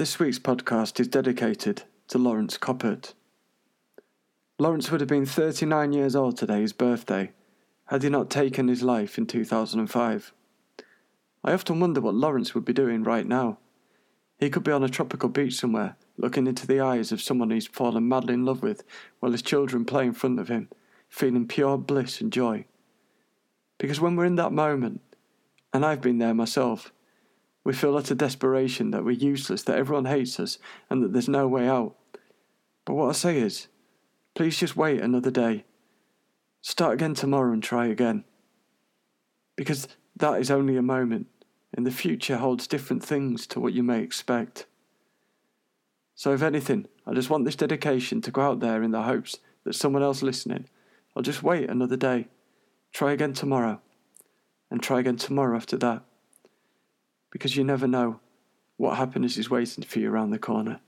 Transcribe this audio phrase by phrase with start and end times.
[0.00, 3.12] This week's podcast is dedicated to Lawrence Coppert.
[4.58, 7.32] Lawrence would have been 39 years old today, his birthday,
[7.88, 10.32] had he not taken his life in 2005.
[11.44, 13.58] I often wonder what Lawrence would be doing right now.
[14.38, 17.66] He could be on a tropical beach somewhere, looking into the eyes of someone he's
[17.66, 18.84] fallen madly in love with,
[19.18, 20.70] while his children play in front of him,
[21.10, 22.64] feeling pure bliss and joy.
[23.76, 25.02] Because when we're in that moment,
[25.74, 26.90] and I've been there myself,
[27.64, 31.46] we feel utter desperation that we're useless, that everyone hates us, and that there's no
[31.46, 31.94] way out.
[32.84, 33.68] But what I say is,
[34.34, 35.64] please just wait another day.
[36.62, 38.24] Start again tomorrow and try again.
[39.56, 41.26] Because that is only a moment,
[41.74, 44.66] and the future holds different things to what you may expect.
[46.14, 49.38] So, if anything, I just want this dedication to go out there in the hopes
[49.64, 50.66] that someone else listening
[51.14, 52.28] will just wait another day,
[52.92, 53.80] try again tomorrow,
[54.70, 56.04] and try again tomorrow after that
[57.30, 58.20] because you never know
[58.76, 60.80] what happiness is waiting for you around the corner.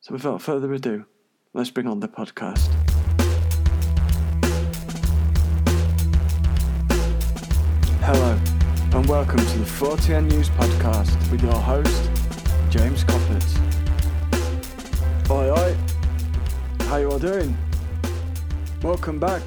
[0.00, 1.06] So, without further ado,
[1.54, 2.68] let's bring on the podcast.
[8.02, 8.38] Hello,
[8.92, 12.10] and welcome to the 4TN News Podcast with your host,
[12.68, 13.60] James Coppert.
[15.30, 15.76] Oi, oi,
[16.86, 17.56] how you all doing?
[18.82, 19.42] Welcome back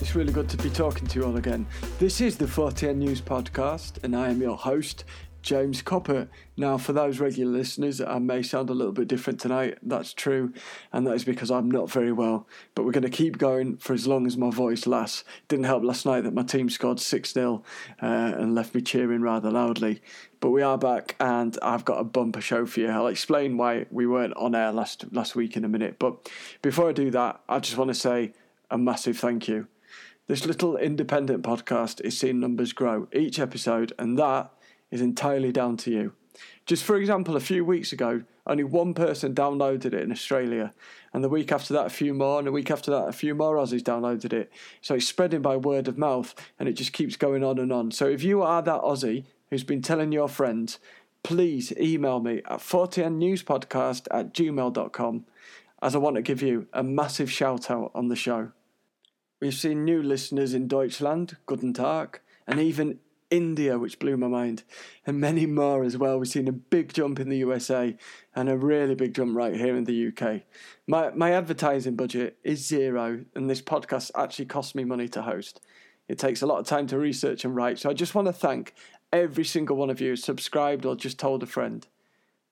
[0.00, 1.66] it's really good to be talking to you all again.
[1.98, 5.04] This is the 4TN News Podcast, and I am your host,
[5.42, 6.28] James Coppert.
[6.56, 9.78] Now, for those regular listeners, I may sound a little bit different tonight.
[9.82, 10.52] That's true,
[10.92, 12.46] and that is because I'm not very well.
[12.74, 15.24] But we're going to keep going for as long as my voice lasts.
[15.48, 17.62] Didn't help last night that my team scored 6 0
[18.02, 20.00] uh, and left me cheering rather loudly.
[20.40, 22.88] But we are back, and I've got a bumper show for you.
[22.88, 25.98] I'll explain why we weren't on air last last week in a minute.
[25.98, 26.30] But
[26.62, 28.32] before I do that, I just want to say
[28.70, 29.68] a massive thank you
[30.32, 34.50] this little independent podcast is seeing numbers grow each episode, and that
[34.90, 36.14] is entirely down to you.
[36.64, 40.72] Just for example, a few weeks ago, only one person downloaded it in Australia,
[41.12, 43.34] and the week after that, a few more, and the week after that, a few
[43.34, 44.50] more Aussies downloaded it.
[44.80, 47.90] So it's spreading by word of mouth, and it just keeps going on and on.
[47.90, 50.78] So if you are that Aussie who's been telling your friends,
[51.22, 55.26] please email me at 4TNnewspodcast at gmail.com,
[55.82, 58.52] as I want to give you a massive shout out on the show.
[59.42, 64.62] We've seen new listeners in Deutschland, Guten Tag, and even India, which blew my mind,
[65.04, 66.20] and many more as well.
[66.20, 67.96] We've seen a big jump in the USA
[68.36, 70.42] and a really big jump right here in the UK.
[70.86, 75.60] My my advertising budget is zero, and this podcast actually costs me money to host.
[76.06, 78.32] It takes a lot of time to research and write, so I just want to
[78.32, 78.74] thank
[79.12, 81.84] every single one of you subscribed or just told a friend.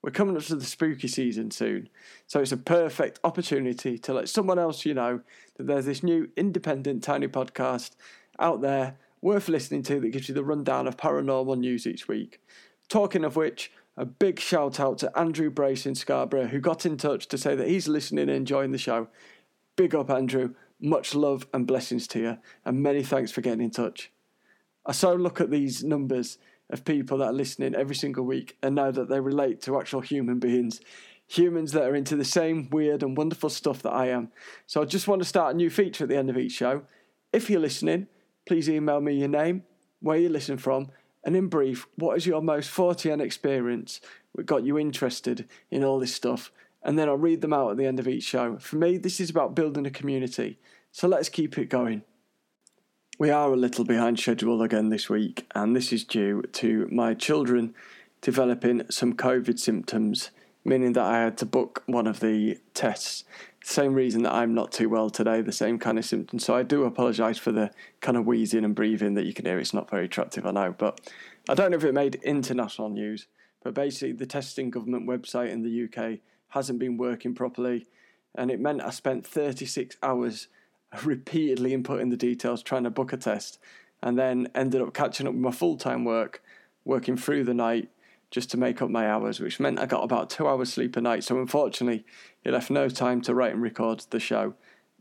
[0.02, 1.90] We're coming up to the spooky season soon,
[2.26, 5.20] so it's a perfect opportunity to let someone else you know
[5.56, 7.90] that there's this new independent tiny podcast
[8.38, 12.40] out there worth listening to that gives you the rundown of paranormal news each week.
[12.88, 16.96] Talking of which, a big shout out to Andrew Brace in Scarborough who got in
[16.96, 19.08] touch to say that he's listening and enjoying the show.
[19.76, 20.54] Big up, Andrew.
[20.80, 24.10] Much love and blessings to you, and many thanks for getting in touch.
[24.86, 26.38] I so look at these numbers
[26.70, 30.00] of people that are listening every single week and know that they relate to actual
[30.00, 30.80] human beings.
[31.28, 34.32] Humans that are into the same weird and wonderful stuff that I am.
[34.66, 36.82] So I just want to start a new feature at the end of each show.
[37.32, 38.08] If you're listening,
[38.46, 39.62] please email me your name,
[40.00, 40.90] where you listen from,
[41.24, 44.00] and in brief, what is your most 4TN experience
[44.34, 46.50] that got you interested in all this stuff?
[46.82, 48.56] And then I'll read them out at the end of each show.
[48.58, 50.58] For me, this is about building a community.
[50.92, 52.02] So let's keep it going.
[53.20, 57.12] We are a little behind schedule again this week, and this is due to my
[57.12, 57.74] children
[58.22, 60.30] developing some COVID symptoms,
[60.64, 63.24] meaning that I had to book one of the tests.
[63.62, 66.46] Same reason that I'm not too well today, the same kind of symptoms.
[66.46, 67.70] So I do apologise for the
[68.00, 69.58] kind of wheezing and breathing that you can hear.
[69.58, 70.98] It's not very attractive, I know, but
[71.46, 73.26] I don't know if it made international news.
[73.62, 77.86] But basically, the testing government website in the UK hasn't been working properly,
[78.34, 80.48] and it meant I spent 36 hours
[81.04, 83.58] repeatedly inputting the details, trying to book a test,
[84.02, 86.42] and then ended up catching up with my full time work,
[86.84, 87.90] working through the night
[88.30, 91.00] just to make up my hours, which meant I got about two hours sleep a
[91.00, 91.24] night.
[91.24, 92.04] So unfortunately,
[92.44, 94.54] it left no time to write and record the show.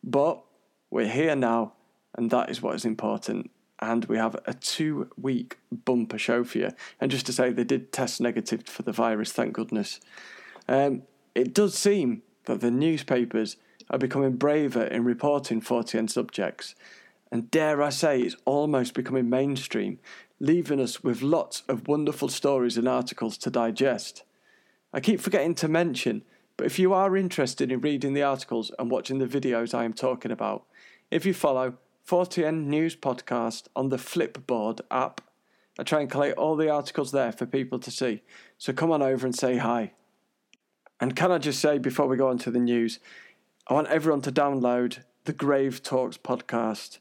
[0.03, 0.43] But
[0.89, 1.73] we're here now,
[2.15, 3.51] and that is what is important.
[3.81, 6.71] And we have a two week bumper show for you.
[6.99, 9.99] And just to say, they did test negative for the virus, thank goodness.
[10.67, 11.03] Um,
[11.35, 13.57] it does seem that the newspapers
[13.89, 16.75] are becoming braver in reporting 4TN subjects,
[17.31, 19.99] and dare I say, it's almost becoming mainstream,
[20.39, 24.23] leaving us with lots of wonderful stories and articles to digest.
[24.93, 26.23] I keep forgetting to mention,
[26.57, 29.93] but if you are interested in reading the articles and watching the videos I am
[29.93, 30.65] talking about,
[31.11, 31.75] if you follow
[32.07, 35.21] 4TN News Podcast on the Flipboard app,
[35.77, 38.23] I try and collate all the articles there for people to see.
[38.57, 39.93] So come on over and say hi.
[40.99, 42.99] And can I just say before we go on to the news,
[43.69, 46.97] I want everyone to download the Grave Talks podcast.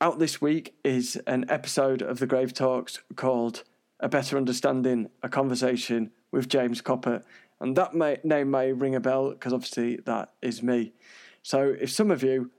[0.00, 3.62] Out this week is an episode of the Grave Talks called
[4.00, 7.22] A Better Understanding, a conversation with James Coppert.
[7.60, 10.94] And that may, name may ring a bell because obviously that is me.
[11.44, 12.50] So if some of you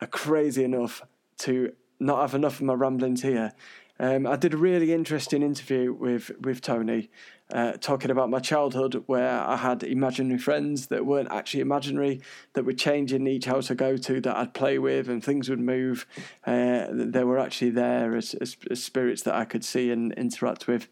[0.00, 1.02] are crazy enough
[1.40, 3.52] to not have enough of my ramblings here,
[3.98, 7.10] um, I did a really interesting interview with with Tony,
[7.52, 12.20] uh, talking about my childhood, where I had imaginary friends that weren't actually imaginary,
[12.54, 15.48] that would change in each house I go to, that I'd play with, and things
[15.50, 16.06] would move.
[16.46, 20.66] Uh, they were actually there as, as, as spirits that I could see and interact
[20.66, 20.88] with.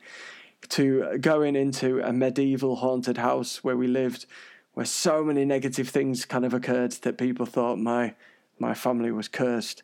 [0.69, 4.26] To going into a medieval haunted house where we lived,
[4.75, 8.14] where so many negative things kind of occurred that people thought my
[8.58, 9.82] my family was cursed.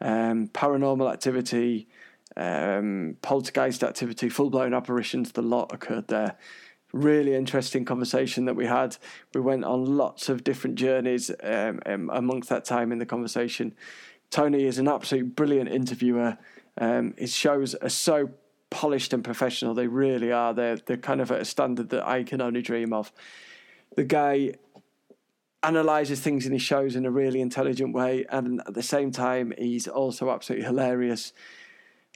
[0.00, 1.86] Um, paranormal activity
[2.36, 6.36] um, poltergeist activity, full blown apparitions, the lot occurred there.
[6.92, 8.96] Really interesting conversation that we had.
[9.34, 13.74] We went on lots of different journeys um, um, amongst that time in the conversation.
[14.30, 16.38] Tony is an absolute brilliant interviewer.
[16.78, 18.30] Um, his shows are so
[18.70, 19.74] polished and professional.
[19.74, 20.52] They really are.
[20.54, 23.12] They're, they're kind of at a standard that I can only dream of.
[23.96, 24.54] The guy
[25.62, 29.54] analyzes things in his shows in a really intelligent way, and at the same time,
[29.56, 31.32] he's also absolutely hilarious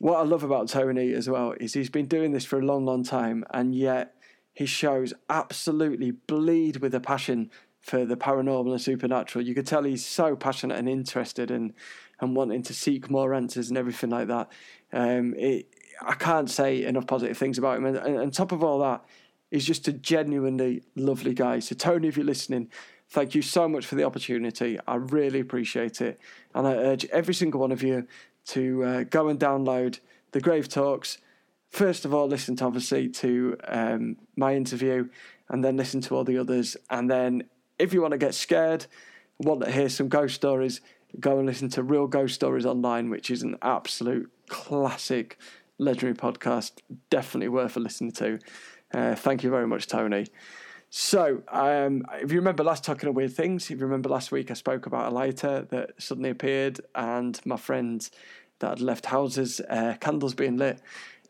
[0.00, 2.84] what I love about Tony as well is he's been doing this for a long,
[2.84, 4.14] long time, and yet
[4.52, 7.50] his shows absolutely bleed with a passion
[7.80, 9.44] for the paranormal and supernatural.
[9.44, 11.74] You could tell he's so passionate and interested and
[12.20, 14.50] and wanting to seek more answers and everything like that.
[14.92, 15.72] Um, it,
[16.02, 17.86] I can't say enough positive things about him.
[17.86, 19.04] And, and on top of all that,
[19.50, 21.60] he's just a genuinely lovely guy.
[21.60, 22.70] So Tony, if you're listening,
[23.08, 24.78] thank you so much for the opportunity.
[24.86, 26.20] I really appreciate it,
[26.54, 28.06] and I urge every single one of you
[28.48, 30.00] to uh, go and download
[30.32, 31.18] the Grave Talks.
[31.70, 35.08] First of all, listen to obviously to um, my interview,
[35.48, 36.76] and then listen to all the others.
[36.90, 37.44] And then,
[37.78, 38.86] if you want to get scared,
[39.38, 40.80] want to hear some ghost stories,
[41.20, 45.38] go and listen to Real Ghost Stories Online, which is an absolute classic,
[45.78, 46.72] legendary podcast.
[47.10, 48.38] Definitely worth a listen to.
[48.92, 50.26] Uh, thank you very much, Tony.
[50.90, 54.50] So, um, if you remember last talking of weird things, if you remember last week,
[54.50, 58.08] I spoke about a lighter that suddenly appeared, and my friend
[58.60, 60.80] that had left houses, uh, candles being lit,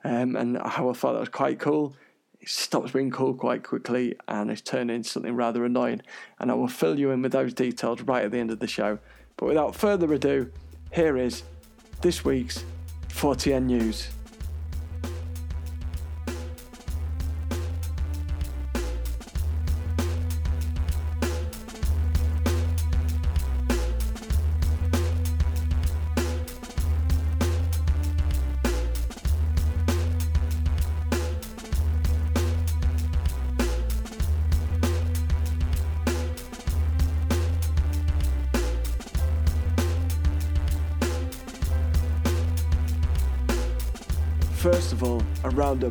[0.04, 1.96] um, and how I thought that was quite cool.
[2.40, 6.02] It stops being cool quite quickly, and it's turned into something rather annoying.
[6.38, 8.68] And I will fill you in with those details right at the end of the
[8.68, 9.00] show.
[9.36, 10.52] But without further ado,
[10.92, 11.42] here is
[12.00, 12.64] this week's
[13.08, 14.08] 4TN News.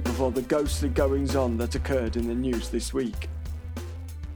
[0.06, 3.30] Of all the ghostly goings on that occurred in the news this week.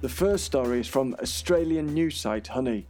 [0.01, 2.87] The first story is from Australian news site Honey,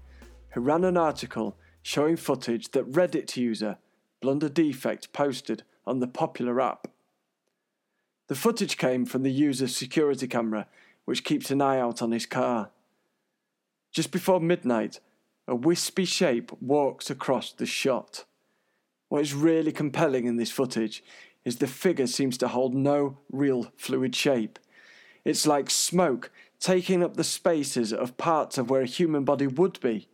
[0.51, 3.77] who ran an article showing footage that Reddit user
[4.21, 6.87] Blunder Defect posted on the popular app.
[8.27, 10.67] The footage came from the user's security camera,
[11.05, 12.69] which keeps an eye out on his car.
[13.91, 14.99] Just before midnight,
[15.47, 18.23] a wispy shape walks across the shot.
[19.09, 21.03] What is really compelling in this footage
[21.43, 24.59] is the figure seems to hold no real fluid shape.
[25.25, 29.79] It's like smoke taking up the spaces of parts of where a human body would
[29.79, 30.07] be.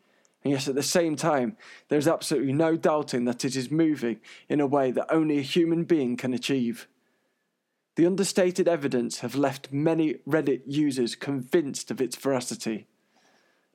[0.43, 1.57] And yet at the same time,
[1.89, 5.83] there's absolutely no doubting that it is moving in a way that only a human
[5.83, 6.87] being can achieve.
[7.95, 12.87] The understated evidence have left many Reddit users convinced of its veracity.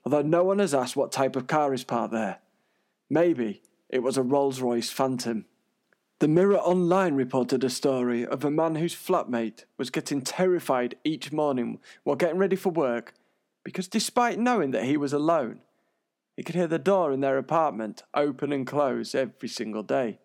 [0.04, 2.38] Although no one has asked what type of car is parked there.
[3.10, 5.44] Maybe it was a Rolls Royce Phantom.
[6.22, 11.32] The Mirror Online reported a story of a man whose flatmate was getting terrified each
[11.32, 13.14] morning while getting ready for work
[13.64, 15.62] because, despite knowing that he was alone,
[16.36, 20.20] he could hear the door in their apartment open and close every single day.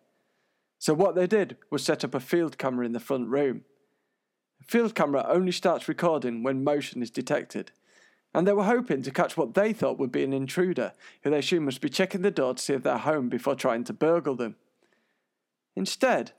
[0.77, 3.63] So, what they did was set up a field camera in the front room.
[4.62, 7.72] A field camera only starts recording when motion is detected,
[8.36, 11.39] and they were hoping to catch what they thought would be an intruder who they
[11.39, 14.36] assumed must be checking the door to see if they're home before trying to burgle
[14.36, 14.58] them.
[15.78, 16.32] Instead,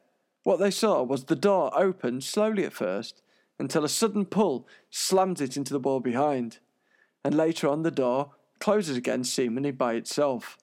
[0.42, 3.22] what they saw was the door open slowly at first
[3.56, 6.58] until a sudden pull slams it into the wall behind,
[7.24, 10.58] and later on the door closes again seemingly by itself.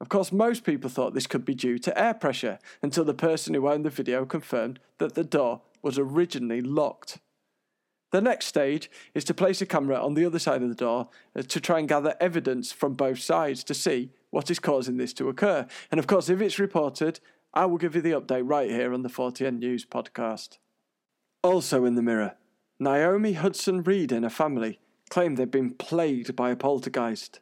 [0.00, 3.54] Of course, most people thought this could be due to air pressure until the person
[3.54, 7.18] who owned the video confirmed that the door was originally locked.
[8.12, 11.08] The next stage is to place a camera on the other side of the door
[11.34, 15.12] uh, to try and gather evidence from both sides to see what is causing this
[15.14, 15.66] to occur.
[15.90, 17.18] And of course, if it's reported,
[17.54, 20.58] I will give you the update right here on the 40N News podcast.
[21.42, 22.34] Also in the mirror,
[22.80, 27.40] Naomi Hudson Reed and her family claim they've been plagued by a poltergeist.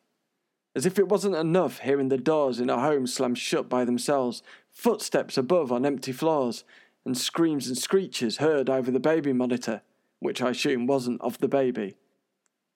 [0.76, 4.42] As if it wasn't enough hearing the doors in her home slam shut by themselves,
[4.70, 6.64] footsteps above on empty floors,
[7.04, 9.80] and screams and screeches heard over the baby monitor
[10.22, 11.96] which I assume wasn't of the baby.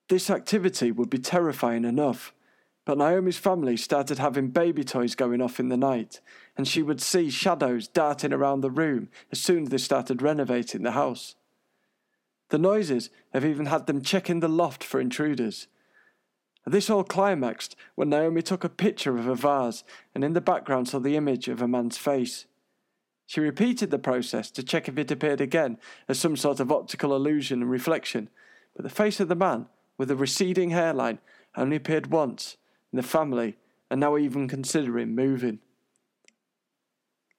[0.09, 2.35] This activity would be terrifying enough,
[2.87, 6.21] but Naomi's family started having baby toys going off in the night,
[6.57, 10.85] and she would see shadows darting around the room as soon as they started renovating
[10.85, 11.35] the house.
[12.51, 15.67] The noises have even had them checking the loft for intruders.
[16.65, 19.83] This all climaxed when Naomi took a picture of a vase
[20.15, 22.47] and in the background saw the image of a man's face.
[23.27, 25.79] She repeated the process to check if it appeared again
[26.09, 28.31] as some sort of optical illusion and reflection,
[28.77, 29.67] but the face of the man,
[29.99, 31.19] with a receding hairline,
[31.57, 32.57] only appeared once,
[32.93, 33.57] and the family
[33.91, 35.61] are now even considering moving.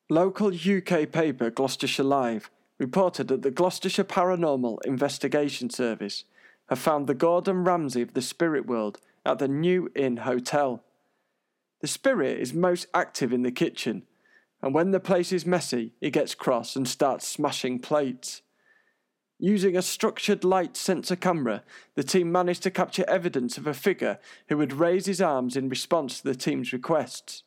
[0.10, 6.24] Local UK paper Gloucestershire Live reported that the Gloucestershire Paranormal Investigation Service
[6.70, 10.84] have found the Gordon Ramsay of the spirit world at the New Inn Hotel.
[11.82, 14.04] The spirit is most active in the kitchen
[14.62, 18.42] and when the place is messy, he gets cross and starts smashing plates.
[19.40, 21.64] Using a structured light sensor camera,
[21.96, 25.70] the team managed to capture evidence of a figure who would raise his arms in
[25.70, 27.44] response to the team's requests.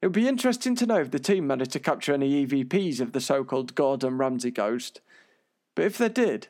[0.00, 3.12] It would be interesting to know if the team managed to capture any EVPs of
[3.12, 5.00] the so called Gordon Ramsay ghost,
[5.74, 6.48] but if they did,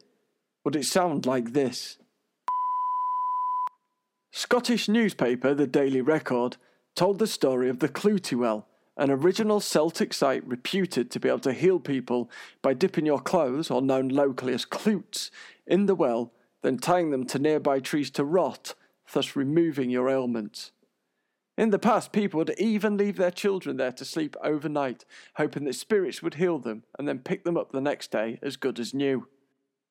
[0.64, 1.98] would it sound like this?
[4.30, 6.58] Scottish newspaper The Daily Record
[6.94, 11.38] told the story of the Clootie Well, an original Celtic site reputed to be able
[11.40, 12.30] to heal people
[12.62, 15.30] by dipping your clothes, or known locally as cloots,
[15.66, 18.74] in the well, then tying them to nearby trees to rot,
[19.12, 20.72] thus removing your ailments.
[21.58, 25.04] In the past, people would even leave their children there to sleep overnight,
[25.36, 28.56] hoping that spirits would heal them and then pick them up the next day as
[28.56, 29.26] good as new.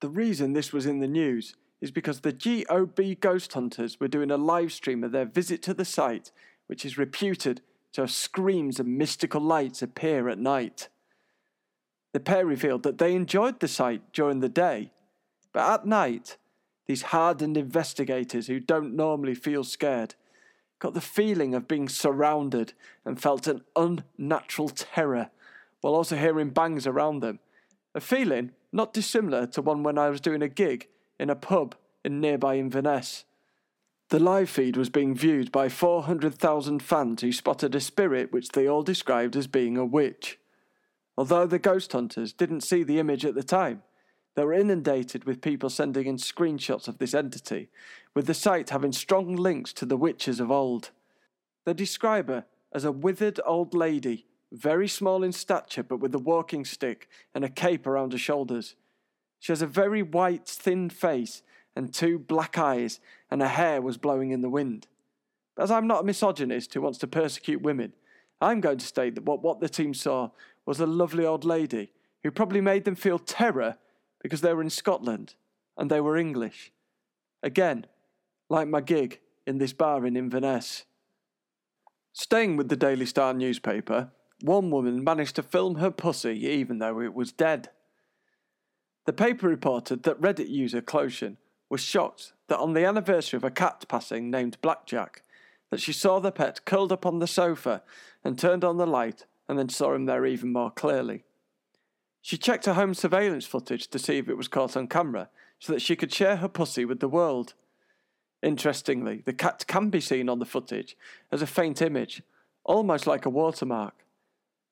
[0.01, 4.29] The reason this was in the news is because the GOB ghost hunters were doing
[4.29, 6.31] a live stream of their visit to the site,
[6.67, 7.61] which is reputed
[7.95, 10.89] so screams and mystical lights appear at night.
[12.11, 14.91] The pair revealed that they enjoyed the sight during the day,
[15.53, 16.35] but at night,
[16.87, 20.15] these hardened investigators who don't normally feel scared
[20.79, 22.73] got the feeling of being surrounded
[23.05, 25.29] and felt an unnatural terror
[25.79, 27.39] while also hearing bangs around them.
[27.93, 31.75] A feeling not dissimilar to one when I was doing a gig in a pub
[32.03, 33.23] in nearby Inverness.
[34.09, 38.67] The live feed was being viewed by 400,000 fans who spotted a spirit which they
[38.67, 40.39] all described as being a witch.
[41.17, 43.81] Although the ghost hunters didn't see the image at the time,
[44.35, 47.69] they were inundated with people sending in screenshots of this entity,
[48.13, 50.91] with the site having strong links to the witches of old.
[51.65, 56.19] They describe her as a withered old lady, very small in stature but with a
[56.19, 58.75] walking stick and a cape around her shoulders.
[59.39, 61.41] She has a very white, thin face
[61.75, 64.87] and two black eyes, and her hair was blowing in the wind.
[65.57, 67.93] As I'm not a misogynist who wants to persecute women,
[68.41, 70.31] I'm going to state that what, what the team saw
[70.65, 71.91] was a lovely old lady
[72.23, 73.77] who probably made them feel terror
[74.21, 75.35] because they were in Scotland
[75.77, 76.71] and they were English.
[77.43, 77.85] Again,
[78.49, 80.85] like my gig in this bar in Inverness.
[82.13, 84.09] Staying with the Daily Star newspaper,
[84.41, 87.69] one woman managed to film her pussy even though it was dead.
[89.05, 91.37] The paper reported that Reddit user Closhen
[91.75, 95.23] was shocked that on the anniversary of a cat passing named Blackjack,
[95.71, 97.83] that she saw the pet curled up on the sofa
[98.23, 101.25] and turned on the light and then saw him there even more clearly.
[102.21, 105.27] She checked her home surveillance footage to see if it was caught on camera
[105.59, 107.55] so that she could share her pussy with the world.
[108.41, 110.95] Interestingly, the cat can be seen on the footage
[111.29, 112.21] as a faint image,
[112.63, 113.95] almost like a watermark.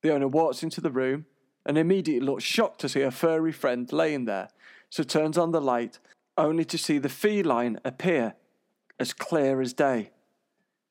[0.04, 1.26] The owner walks into the room
[1.66, 4.48] and immediately looks shocked to see her furry friend laying there,
[4.90, 6.00] so turns on the light
[6.38, 8.36] only to see the feline appear
[9.00, 10.12] as clear as day.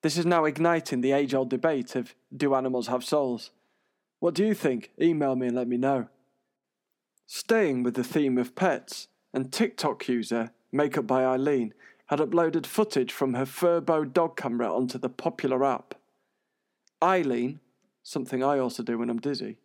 [0.02, 3.50] This is now igniting the age old debate of do animals have souls?
[4.18, 4.90] What do you think?
[5.00, 6.08] Email me and let me know.
[7.26, 11.72] Staying with the theme of pets, and TikTok user, Makeup by Eileen,
[12.06, 15.94] had uploaded footage from her Furbo dog camera onto the popular app.
[17.02, 17.60] Eileen,
[18.02, 19.56] something I also do when I'm dizzy,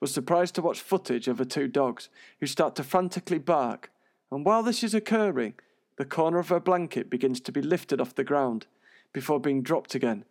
[0.00, 2.08] was surprised to watch footage of her two dogs
[2.40, 3.90] who start to frantically bark
[4.34, 5.54] and while this is occurring,
[5.96, 8.66] the corner of her blanket begins to be lifted off the ground
[9.12, 10.24] before being dropped again,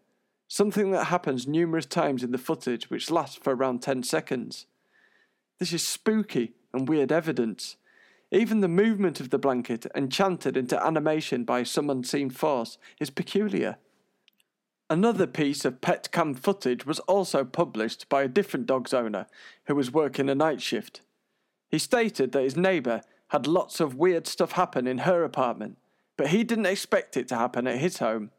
[0.48, 4.66] something that happens numerous times in the footage, which lasts for around 10 seconds.
[5.60, 7.78] This is spooky and weird evidence.
[8.32, 13.78] Even the movement of the blanket, enchanted into animation by some unseen force, is peculiar.
[14.90, 19.28] Another piece of pet cam footage was also published by a different dog's owner
[19.68, 21.02] who was working a night shift.
[21.70, 23.02] He stated that his neighbour
[23.34, 25.76] had lots of weird stuff happen in her apartment,
[26.18, 28.30] but he didn't expect it to happen at his home.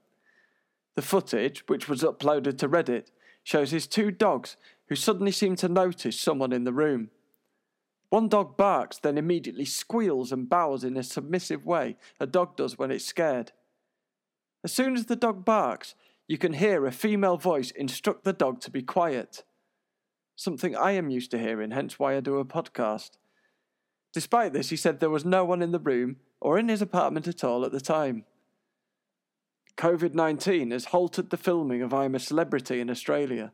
[0.94, 3.08] The footage, which was uploaded to Reddit,
[3.42, 4.56] shows his two dogs
[4.88, 7.10] who suddenly seem to notice someone in the room.
[8.10, 12.78] One dog barks, then immediately squeals and bows in a submissive way a dog does
[12.78, 13.50] when it's scared.
[14.62, 15.96] As soon as the dog barks,
[16.28, 19.42] you can hear a female voice instruct the dog to be quiet.
[20.36, 23.18] Something I am used to hearing, hence why I do a podcast.
[24.14, 27.26] Despite this, he said there was no one in the room or in his apartment
[27.26, 28.24] at all at the time.
[29.76, 33.52] COVID 19 has halted the filming of I'm a Celebrity in Australia.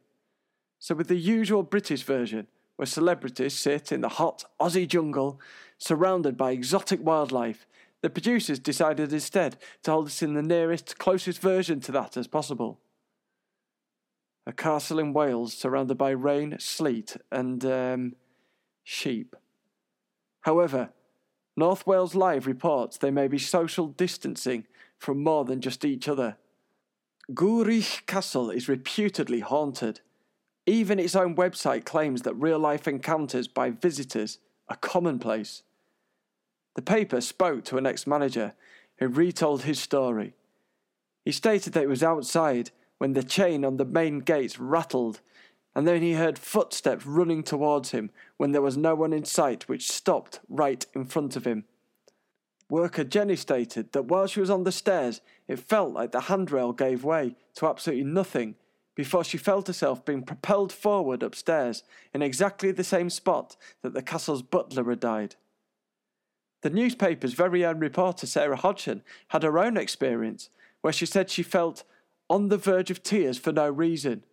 [0.78, 5.40] So, with the usual British version, where celebrities sit in the hot Aussie jungle
[5.78, 7.66] surrounded by exotic wildlife,
[8.02, 12.26] the producers decided instead to hold us in the nearest, closest version to that as
[12.26, 12.80] possible.
[14.46, 18.16] A castle in Wales surrounded by rain, sleet, and um,
[18.84, 19.36] sheep.
[20.42, 20.90] However,
[21.56, 24.66] North Wales Live reports there may be social distancing
[24.98, 26.36] from more than just each other.
[27.32, 30.00] Gwrych Castle is reputedly haunted.
[30.66, 35.62] Even its own website claims that real life encounters by visitors are commonplace.
[36.76, 38.54] The paper spoke to an ex manager
[38.98, 40.34] who retold his story.
[41.24, 45.20] He stated that he was outside when the chain on the main gates rattled
[45.80, 49.66] and then he heard footsteps running towards him when there was no one in sight,
[49.66, 51.64] which stopped right in front of him.
[52.68, 56.74] Worker Jenny stated that while she was on the stairs, it felt like the handrail
[56.74, 58.56] gave way to absolutely nothing
[58.94, 61.82] before she felt herself being propelled forward upstairs
[62.12, 65.36] in exactly the same spot that the castle's butler had died.
[66.60, 70.50] The newspaper's very own reporter, Sarah Hodgson, had her own experience
[70.82, 71.84] where she said she felt
[72.28, 74.24] on the verge of tears for no reason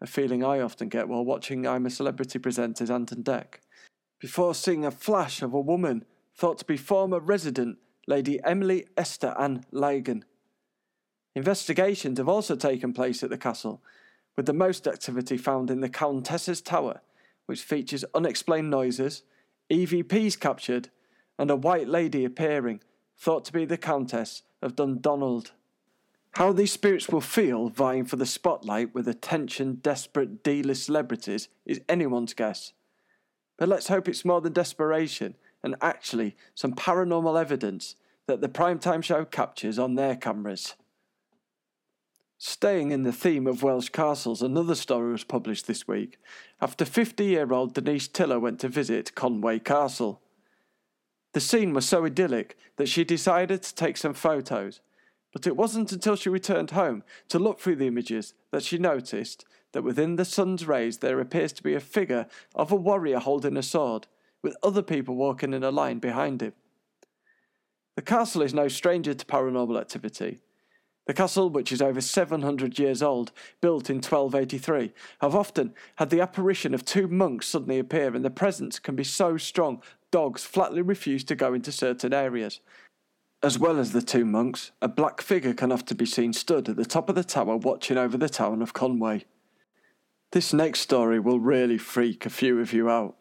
[0.00, 3.60] a feeling I often get while watching I'm a Celebrity presenters Ant and Dec.
[4.20, 6.04] Before seeing a flash of a woman
[6.34, 10.24] thought to be former resident Lady Emily Esther Ann Lygon.
[11.34, 13.82] Investigations have also taken place at the castle,
[14.36, 17.00] with the most activity found in the Countess's Tower,
[17.46, 19.22] which features unexplained noises,
[19.70, 20.90] EVPs captured,
[21.38, 22.80] and a white lady appearing,
[23.18, 25.52] thought to be the Countess of Dundonald.
[26.36, 31.48] How these spirits will feel vying for the spotlight with attention desperate D list celebrities
[31.64, 32.74] is anyone's guess.
[33.56, 37.96] But let's hope it's more than desperation and actually some paranormal evidence
[38.26, 40.74] that the primetime show captures on their cameras.
[42.36, 46.18] Staying in the theme of Welsh castles, another story was published this week
[46.60, 50.20] after 50 year old Denise Tiller went to visit Conwy Castle.
[51.32, 54.82] The scene was so idyllic that she decided to take some photos
[55.36, 59.44] but it wasn't until she returned home to look through the images that she noticed
[59.72, 63.58] that within the sun's rays there appears to be a figure of a warrior holding
[63.58, 64.06] a sword,
[64.40, 66.54] with other people walking in a line behind him.
[67.96, 70.38] The castle is no stranger to paranormal activity.
[71.06, 76.22] The castle, which is over 700 years old, built in 1283, have often had the
[76.22, 80.80] apparition of two monks suddenly appear, and the presence can be so strong dogs flatly
[80.80, 82.60] refuse to go into certain areas,
[83.46, 86.74] as well as the two monks, a black figure can often be seen stood at
[86.74, 89.22] the top of the tower watching over the town of Conwy.
[90.32, 93.14] This next story will really freak a few of you out.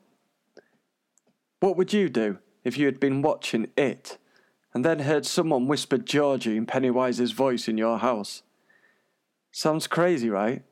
[1.60, 4.18] What would you do if you had been watching it
[4.74, 8.42] and then heard someone whisper Georgie in Pennywise's voice in your house?
[9.52, 10.64] Sounds crazy, right?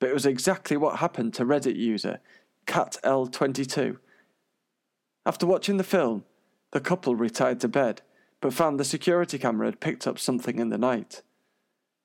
[0.00, 2.20] But it was exactly what happened to Reddit user
[2.66, 3.98] CatL22.
[5.26, 6.24] After watching the film,
[6.72, 8.00] the couple retired to bed
[8.40, 11.22] but found the security camera had picked up something in the night.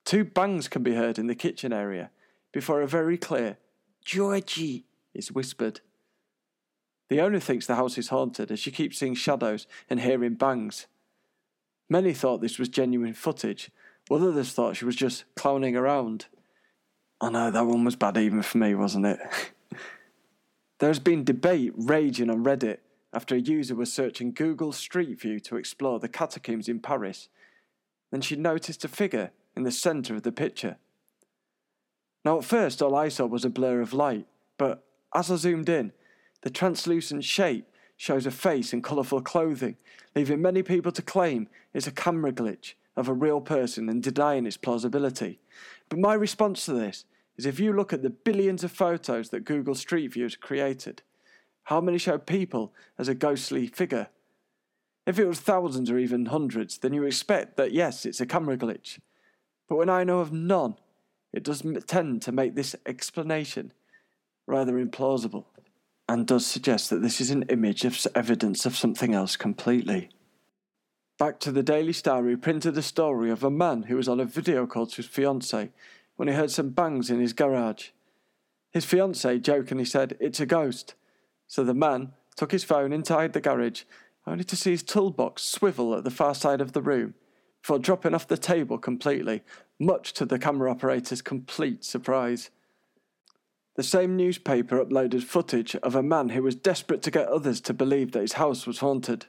[0.06, 2.10] Two bangs can be heard in the kitchen area
[2.52, 3.58] before a very clear
[4.04, 5.82] Georgie is whispered.
[7.10, 10.88] The owner thinks the house is haunted as she keeps seeing shadows and hearing bangs.
[11.90, 13.70] Many thought this was genuine footage,
[14.08, 16.26] while others thought she was just clowning around.
[17.22, 19.20] Oh, I know that one was bad even for me, wasn't it?
[20.80, 22.80] there has been debate raging on Reddit
[23.14, 27.30] after a user was searching Google Street View to explore the catacombs in Paris.
[28.12, 30.78] Then she noticed a figure in the centre of the picture.
[32.26, 34.26] Now, at first, all I saw was a blur of light,
[34.58, 35.92] but as I zoomed in,
[36.42, 39.78] the translucent shape shows a face in colourful clothing,
[40.16, 44.46] leaving many people to claim it's a camera glitch of a real person and denying
[44.46, 45.40] its plausibility.
[45.90, 47.06] But my response to this
[47.38, 51.02] is if you look at the billions of photos that Google Street View has created,
[51.64, 54.08] how many show people as a ghostly figure?
[55.06, 58.58] If it was thousands or even hundreds, then you expect that yes, it's a camera
[58.58, 59.00] glitch.
[59.68, 60.76] But when I know of none,
[61.32, 63.74] it does tend to make this explanation
[64.46, 65.46] rather implausible
[66.08, 70.10] and does suggest that this is an image of evidence of something else completely.
[71.18, 74.20] Back to the Daily Star, who printed a story of a man who was on
[74.20, 75.70] a video call to his fiancée
[76.16, 77.90] when he heard some bangs in his garage.
[78.72, 80.96] His fiancée jokingly said, It's a ghost.
[81.48, 83.84] So the man took his phone inside the garage,
[84.26, 87.14] only to see his toolbox swivel at the far side of the room
[87.62, 89.42] before dropping off the table completely,
[89.80, 92.50] much to the camera operator's complete surprise.
[93.76, 97.74] The same newspaper uploaded footage of a man who was desperate to get others to
[97.74, 99.28] believe that his house was haunted.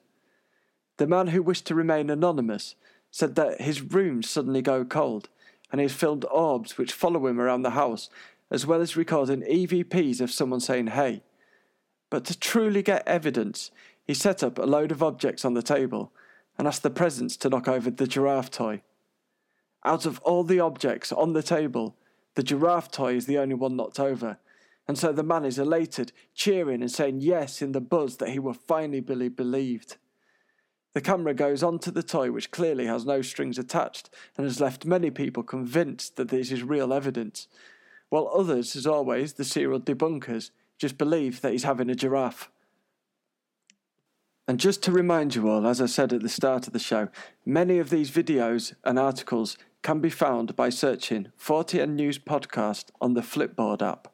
[0.96, 2.74] The man who wished to remain anonymous
[3.10, 5.28] said that his rooms suddenly go cold,
[5.70, 8.10] and he has filmed orbs which follow him around the house,
[8.50, 11.22] as well as recording EVPs of someone saying hey.
[12.14, 13.72] But to truly get evidence,
[14.04, 16.12] he set up a load of objects on the table
[16.56, 18.82] and asked the presents to knock over the giraffe toy.
[19.84, 21.96] Out of all the objects on the table,
[22.36, 24.38] the giraffe toy is the only one knocked over,
[24.86, 28.38] and so the man is elated, cheering and saying yes in the buzz that he
[28.38, 29.96] will finally be believed.
[30.92, 34.60] The camera goes on to the toy, which clearly has no strings attached and has
[34.60, 37.48] left many people convinced that this is real evidence,
[38.08, 42.50] while others, as always, the serial debunkers, just believe that he's having a giraffe.
[44.46, 47.08] And just to remind you all, as I said at the start of the show,
[47.46, 53.14] many of these videos and articles can be found by searching 40N News Podcast on
[53.14, 54.08] the Flipboard app.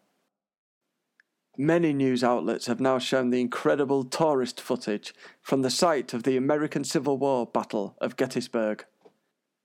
[1.57, 6.37] Many news outlets have now shown the incredible tourist footage from the site of the
[6.37, 8.85] American Civil War Battle of Gettysburg.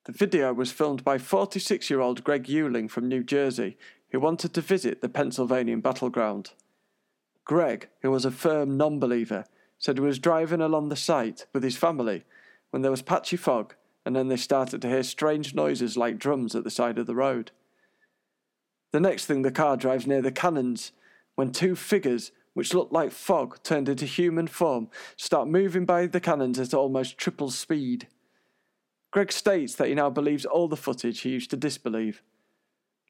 [0.05, 3.77] The video was filmed by 46 year old Greg Euling from New Jersey,
[4.11, 6.51] who wanted to visit the Pennsylvania battleground.
[7.45, 9.45] Greg, who was a firm non believer,
[9.77, 12.25] said he was driving along the site with his family
[12.71, 16.55] when there was patchy fog and then they started to hear strange noises like drums
[16.55, 17.51] at the side of the road.
[18.91, 20.91] The next thing the car drives near the cannons
[21.35, 26.21] when two figures, which looked like fog turned into human form, start moving by the
[26.21, 28.07] cannons at almost triple speed.
[29.11, 32.21] Greg states that he now believes all the footage he used to disbelieve.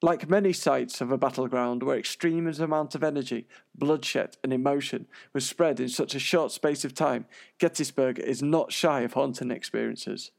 [0.01, 5.47] Like many sites of a battleground where extreme amount of energy, bloodshed, and emotion was
[5.47, 7.25] spread in such a short space of time,
[7.59, 10.31] Gettysburg is not shy of haunting experiences.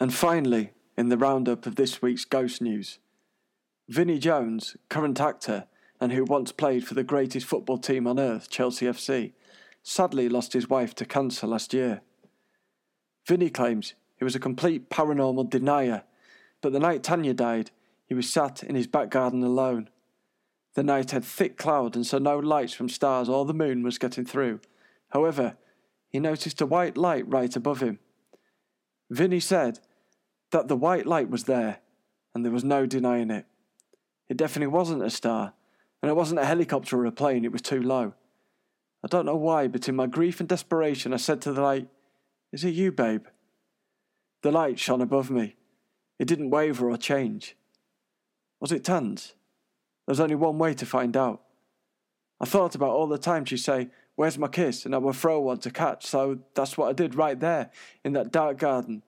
[0.00, 2.98] And finally, in the roundup of this week's Ghost News,
[3.88, 5.66] Vinnie Jones, current actor
[6.00, 9.32] and who once played for the greatest football team on earth, Chelsea FC,
[9.82, 12.02] sadly lost his wife to cancer last year.
[13.26, 16.02] Vinnie claims he was a complete paranormal denier,
[16.60, 17.70] but the night Tanya died,
[18.08, 19.90] he was sat in his back garden alone.
[20.74, 23.98] The night had thick cloud and so no lights from stars or the moon was
[23.98, 24.60] getting through.
[25.10, 25.56] However,
[26.08, 27.98] he noticed a white light right above him.
[29.10, 29.80] Vinnie said
[30.52, 31.80] that the white light was there,
[32.34, 33.46] and there was no denying it.
[34.28, 35.52] It definitely wasn't a star,
[36.02, 38.14] and it wasn't a helicopter or a plane, it was too low.
[39.02, 41.88] I don't know why, but in my grief and desperation, I said to the light,
[42.52, 43.26] Is it you, babe?
[44.42, 45.56] The light shone above me.
[46.18, 47.56] It didn't waver or change.
[48.60, 49.34] Was it Tans?
[50.06, 51.42] There was only one way to find out.
[52.40, 54.84] I thought about all the time she'd say, Where's my kiss?
[54.84, 57.70] and I would throw one to catch, so that's what I did right there,
[58.04, 59.04] in that dark garden,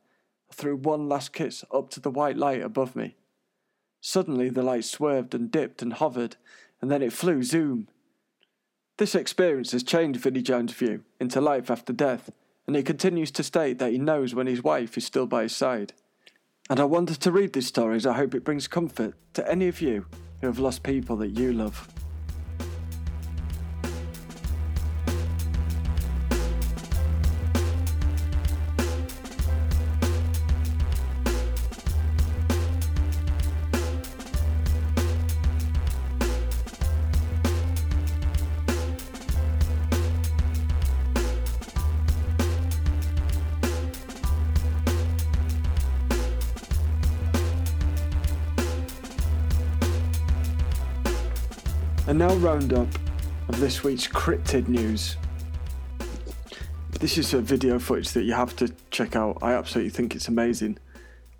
[0.50, 3.16] I threw one last kiss up to the white light above me.
[4.00, 6.36] Suddenly the light swerved and dipped and hovered,
[6.80, 7.88] and then it flew zoom.
[8.98, 12.30] This experience has changed Vinnie Jones' view into life after death,
[12.66, 15.56] and he continues to state that he knows when his wife is still by his
[15.56, 15.92] side.
[16.70, 19.66] And I wanted to read this story as I hope it brings comfort to any
[19.66, 20.06] of you
[20.40, 21.88] who have lost people that you love.
[52.06, 52.88] A now roundup
[53.48, 55.16] of this week's cryptid news.
[56.98, 59.38] This is a video footage that you have to check out.
[59.42, 60.78] I absolutely think it's amazing.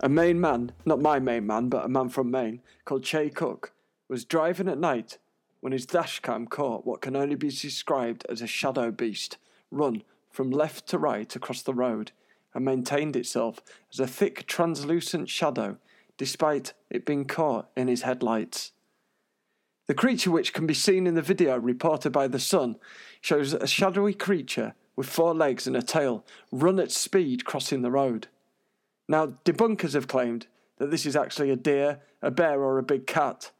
[0.01, 3.73] A Maine man, not my Maine man, but a man from Maine, called Che Cook,
[4.07, 5.17] was driving at night
[5.61, 9.37] when his dashcam caught what can only be described as a shadow beast
[9.71, 12.11] run from left to right across the road
[12.53, 15.77] and maintained itself as a thick translucent shadow
[16.17, 18.73] despite it being caught in his headlights.
[19.91, 22.77] The creature which can be seen in the video reported by The Sun
[23.19, 27.91] shows a shadowy creature with four legs and a tail run at speed crossing the
[27.91, 28.27] road.
[29.09, 33.05] Now, debunkers have claimed that this is actually a deer, a bear, or a big
[33.05, 33.51] cat.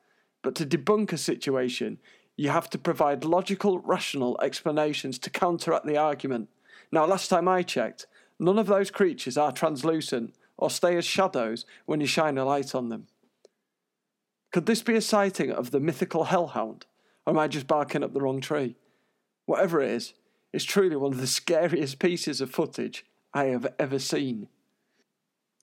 [0.41, 1.98] But to debunk a situation,
[2.38, 6.48] you have to provide logical, rational explanations to counteract the argument.
[6.94, 8.08] Now, last time I checked,
[8.39, 12.74] none of those creatures are translucent or stay as shadows when you shine a light
[12.74, 13.08] on them.
[14.52, 16.86] Could this be a sighting of the mythical hellhound?
[17.26, 18.76] Or am I just barking up the wrong tree?
[19.46, 20.14] Whatever it is,
[20.52, 24.50] it's truly one of the scariest pieces of footage I have ever seen.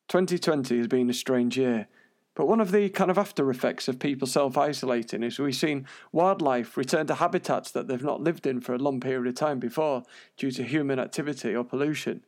[0.09, 1.87] 2020 has been a strange year,
[2.35, 5.87] but one of the kind of after effects of people self isolating is we've seen
[6.12, 9.59] wildlife return to habitats that they've not lived in for a long period of time
[9.59, 10.05] before
[10.38, 12.24] due to human activity or pollution.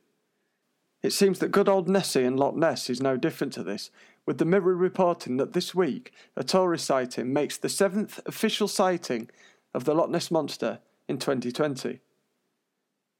[1.01, 3.89] It seems that good old Nessie in Loch Ness is no different to this,
[4.25, 9.29] with the Mirror reporting that this week a tourist sighting makes the seventh official sighting
[9.73, 11.99] of the Loch Ness Monster in 2020.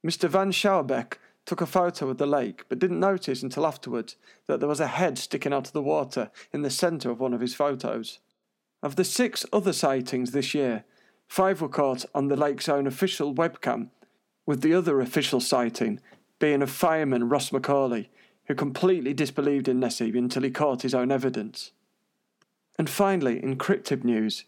[0.06, 0.28] Mr.
[0.28, 4.68] Van Schouwbeek took a photo of the lake, but didn't notice until afterwards that there
[4.68, 7.54] was a head sticking out of the water in the centre of one of his
[7.54, 8.20] photos.
[8.82, 10.84] Of the six other sightings this year,
[11.26, 13.90] five were caught on the lake's own official webcam,
[14.46, 16.00] with the other official sighting
[16.38, 18.10] being of fireman Ross Macaulay,
[18.46, 21.72] who completely disbelieved in Nessie until he caught his own evidence.
[22.78, 24.44] And finally, in cryptid news,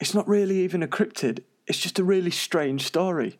[0.00, 3.38] it's not really even a cryptid, it's just a really strange story.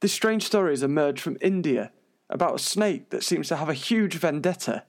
[0.00, 1.92] This strange story has emerged from India
[2.28, 4.84] about a snake that seems to have a huge vendetta.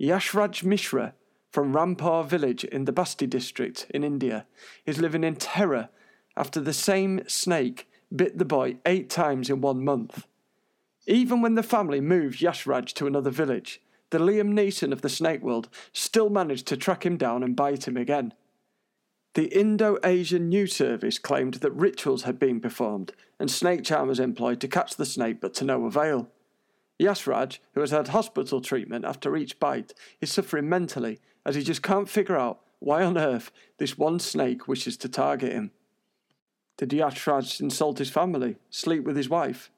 [0.00, 1.14] Yashraj Mishra
[1.50, 4.46] from Rampur village in the Basti district in India
[4.84, 5.88] is living in terror
[6.36, 10.26] after the same snake bit the boy eight times in one month.
[11.06, 15.42] Even when the family moved Yashraj to another village, the Liam Neeson of the snake
[15.42, 18.34] world still managed to track him down and bite him again.
[19.34, 24.60] The Indo Asian News Service claimed that rituals had been performed and snake charmers employed
[24.60, 26.28] to catch the snake, but to no avail.
[26.98, 31.82] Yashraj, who has had hospital treatment after each bite, is suffering mentally as he just
[31.82, 35.70] can't figure out why on earth this one snake wishes to target him.
[36.78, 39.70] Did Yashraj insult his family, sleep with his wife?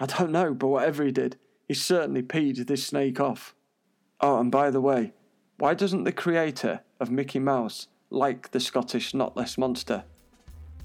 [0.00, 1.36] I don't know, but whatever he did,
[1.68, 3.54] he certainly peed this snake off.
[4.20, 5.12] Oh, and by the way,
[5.58, 10.04] why doesn't the creator of Mickey Mouse like the Scottish Knotless Monster.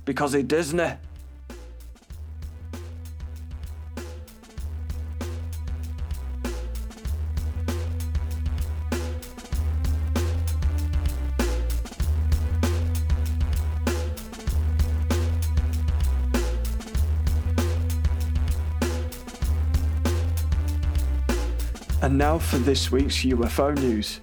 [0.06, 0.94] Because he Disney.
[22.26, 24.20] Now for this week's UFO news.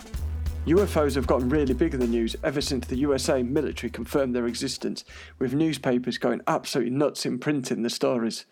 [0.67, 4.49] UFOs have gotten really big in the news ever since the USA military confirmed their
[4.49, 5.05] existence,
[5.39, 8.45] with newspapers going absolutely nuts in printing the stories.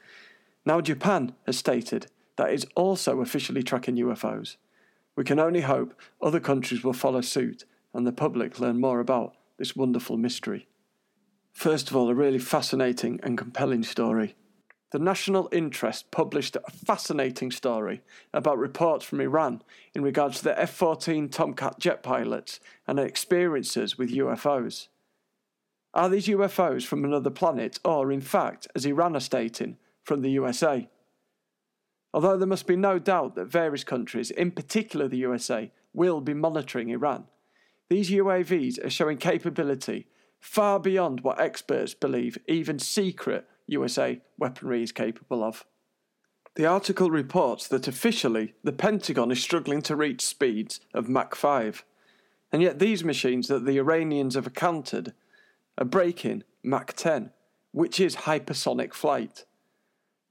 [0.64, 4.54] Now, Japan has stated that it's also officially tracking UFOs.
[5.16, 9.34] We can only hope other countries will follow suit and the public learn more about
[9.58, 10.68] this wonderful mystery.
[11.52, 14.36] First of all, a really fascinating and compelling story.
[14.90, 19.62] The National Interest published a fascinating story about reports from Iran
[19.94, 24.88] in regards to the F 14 Tomcat jet pilots and their experiences with UFOs.
[25.94, 30.30] Are these UFOs from another planet, or, in fact, as Iran are stating, from the
[30.30, 30.88] USA?
[32.12, 36.34] Although there must be no doubt that various countries, in particular the USA, will be
[36.34, 37.24] monitoring Iran,
[37.88, 40.06] these UAVs are showing capability
[40.40, 45.64] far beyond what experts believe even secret USA weaponry is capable of.
[46.56, 51.84] The article reports that officially the Pentagon is struggling to reach speeds of Mach 5,
[52.52, 55.14] and yet these machines that the Iranians have accounted
[55.78, 57.30] are breaking Mach 10,
[57.72, 59.44] which is hypersonic flight.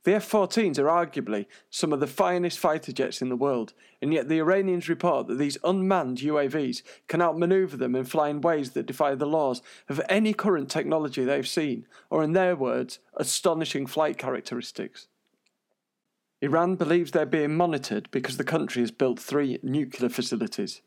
[0.05, 4.13] The F 14s are arguably some of the finest fighter jets in the world, and
[4.13, 8.71] yet the Iranians report that these unmanned UAVs can outmaneuver them and fly in ways
[8.71, 13.85] that defy the laws of any current technology they've seen, or in their words, astonishing
[13.85, 15.07] flight characteristics.
[16.41, 20.81] Iran believes they're being monitored because the country has built three nuclear facilities.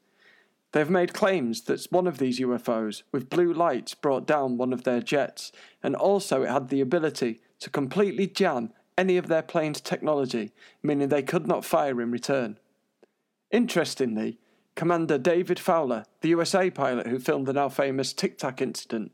[0.73, 4.73] They have made claims that one of these UFOs, with blue lights, brought down one
[4.73, 9.43] of their jets, and also it had the ability to completely jam any of their
[9.43, 10.53] plane's technology,
[10.83, 12.59] meaning they could not fire in return.
[13.51, 14.39] Interestingly,
[14.75, 19.13] Commander David Fravor, the USA pilot who filmed the now famous Tic Tac incident,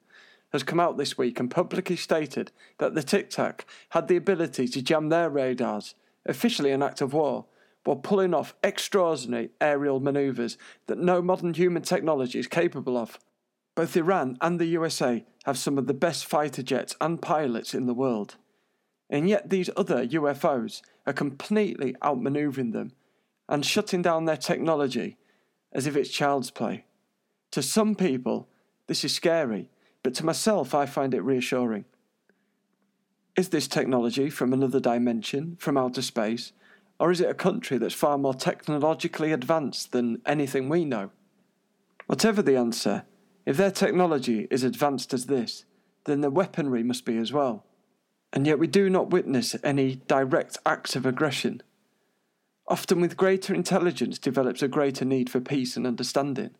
[0.53, 4.69] has come out this week and publicly stated that the Tic Tac had the ability
[4.69, 7.47] to jam their radars, officially an act of war,
[7.85, 13.19] while pulling off extraordinary aerial manoeuvres that no modern human technology is capable of.
[13.75, 17.87] Both Iran and the USA have some of the best fighter jets and pilots in
[17.87, 18.37] the world.
[19.11, 22.93] And yet these other UFOs are completely outmaneuvering them
[23.49, 25.17] and shutting down their technology
[25.73, 26.85] as if it's child's play.
[27.53, 28.49] To some people,
[28.87, 29.71] this is scary,
[30.03, 31.87] but to myself, I find it reassuring.
[33.37, 36.53] Is this technology from another dimension, from outer space,
[36.99, 41.11] or is it a country that's far more technologically advanced than anything we know?
[42.07, 43.05] Whatever the answer,
[43.47, 45.65] if their technology is advanced as this,
[46.05, 47.65] then their weaponry must be as well.
[48.33, 51.63] And yet we do not witness any direct acts of aggression.
[52.67, 56.51] Often, with greater intelligence, develops a greater need for peace and understanding.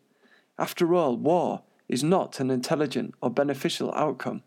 [0.57, 4.43] After all, war is not an intelligent or beneficial outcome.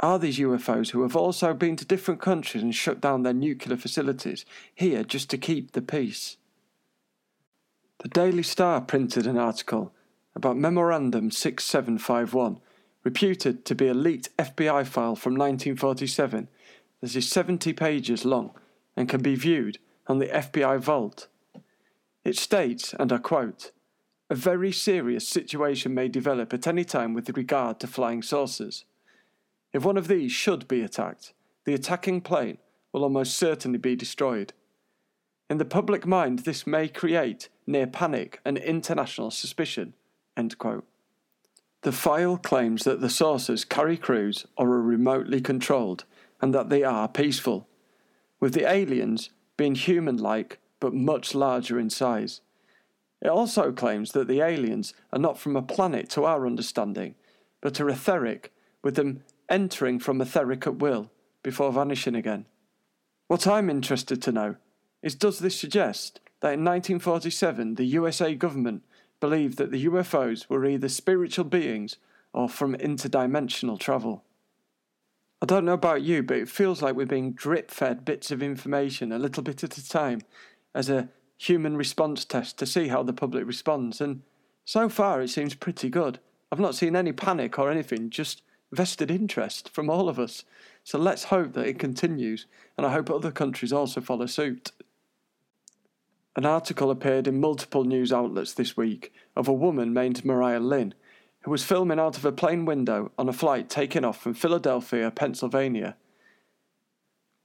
[0.00, 3.76] Are these UFOs who have also been to different countries and shut down their nuclear
[3.76, 6.36] facilities here just to keep the peace?
[7.98, 9.92] The Daily Star printed an article
[10.34, 12.58] about Memorandum 6751,
[13.04, 16.48] reputed to be a leaked FBI file from 1947
[17.00, 18.52] that is 70 pages long
[18.96, 21.28] and can be viewed on the FBI vault.
[22.24, 23.72] It states, and I quote,
[24.30, 28.84] a very serious situation may develop at any time with regard to flying saucers.
[29.72, 31.32] If one of these should be attacked,
[31.64, 32.58] the attacking plane
[32.92, 34.52] will almost certainly be destroyed.
[35.50, 39.94] In the public mind, this may create near panic and international suspicion.
[41.82, 46.04] The file claims that the saucers carry crews or are remotely controlled
[46.40, 47.68] and that they are peaceful,
[48.40, 52.40] with the aliens being human like but much larger in size.
[53.20, 57.14] It also claims that the aliens are not from a planet to our understanding,
[57.60, 61.10] but are etheric, with them entering from etheric at will
[61.42, 62.46] before vanishing again.
[63.26, 64.56] What I'm interested to know
[65.02, 68.82] is does this suggest that in 1947 the USA government
[69.22, 71.96] believed that the UFOs were either spiritual beings
[72.32, 74.24] or from interdimensional travel?
[75.40, 78.42] I don't know about you, but it feels like we're being drip fed bits of
[78.42, 80.22] information a little bit at a time
[80.74, 81.08] as a
[81.38, 84.22] human response test to see how the public responds, and
[84.64, 86.18] so far it seems pretty good.
[86.50, 90.44] I've not seen any panic or anything, just vested interest from all of us.
[90.82, 94.72] So let's hope that it continues, and I hope other countries also follow suit.
[96.34, 100.94] An article appeared in multiple news outlets this week of a woman named Mariah Lynn,
[101.42, 105.10] who was filming out of a plane window on a flight taking off from Philadelphia,
[105.10, 105.96] Pennsylvania.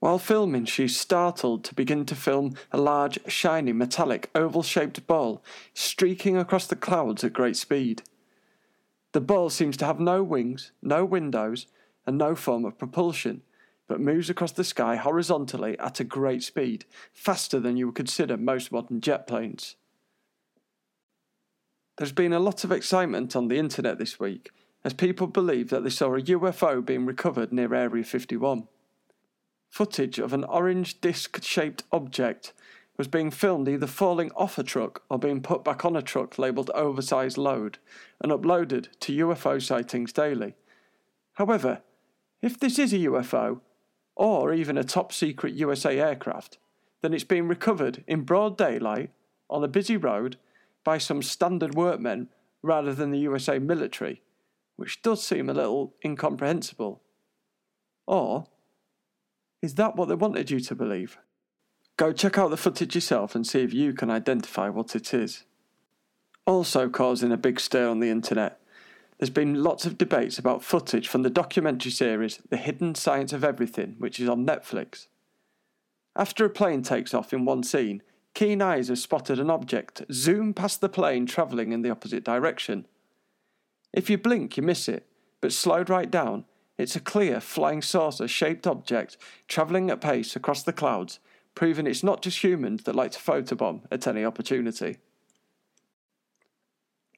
[0.00, 5.42] While filming, she's startled to begin to film a large, shiny, metallic, oval shaped ball
[5.74, 8.02] streaking across the clouds at great speed.
[9.12, 11.66] The ball seems to have no wings, no windows,
[12.06, 13.42] and no form of propulsion,
[13.88, 18.36] but moves across the sky horizontally at a great speed, faster than you would consider
[18.36, 19.76] most modern jet planes.
[21.96, 24.50] There's been a lot of excitement on the internet this week
[24.84, 28.68] as people believe that they saw a UFO being recovered near Area 51.
[29.68, 32.52] Footage of an orange disc shaped object
[32.96, 36.38] was being filmed either falling off a truck or being put back on a truck
[36.38, 37.78] labelled oversized load
[38.20, 40.54] and uploaded to UFO sightings daily.
[41.34, 41.82] However,
[42.42, 43.60] if this is a UFO,
[44.18, 46.58] or even a top secret USA aircraft,
[47.00, 49.10] then it's been recovered in broad daylight
[49.48, 50.36] on a busy road
[50.84, 52.28] by some standard workmen
[52.60, 54.20] rather than the USA military,
[54.76, 57.00] which does seem a little incomprehensible.
[58.06, 58.46] Or
[59.62, 61.18] is that what they wanted you to believe?
[61.96, 65.44] Go check out the footage yourself and see if you can identify what it is.
[66.44, 68.60] Also, causing a big stir on the internet,
[69.18, 73.44] there's been lots of debates about footage from the documentary series The Hidden Science of
[73.44, 75.08] Everything, which is on Netflix.
[76.14, 78.02] After a plane takes off in one scene,
[78.34, 82.86] keen eyes have spotted an object zoom past the plane travelling in the opposite direction.
[83.92, 85.06] If you blink, you miss it,
[85.40, 86.44] but slowed right down,
[86.76, 89.16] it's a clear flying saucer shaped object
[89.48, 91.18] travelling at pace across the clouds
[91.58, 94.96] proving it's not just humans that like to photobomb at any opportunity.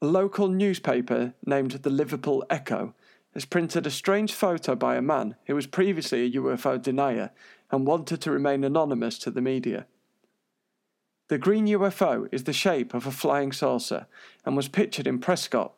[0.03, 2.95] A local newspaper named the Liverpool Echo
[3.35, 7.31] has printed a strange photo by a man who was previously a UFO denier
[7.71, 9.87] and wanted to remain anonymous to the media.
[11.29, 14.07] The green UFO is the shape of a flying saucer
[14.47, 15.73] and was pictured in Prescot.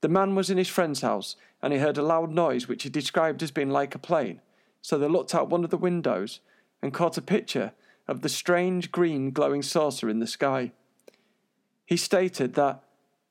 [0.00, 2.88] The man was in his friend's house and he heard a loud noise which he
[2.88, 4.40] described as being like a plane,
[4.80, 6.40] so they looked out one of the windows
[6.80, 7.72] and caught a picture
[8.08, 10.72] of the strange green glowing saucer in the sky.
[11.84, 12.82] He stated that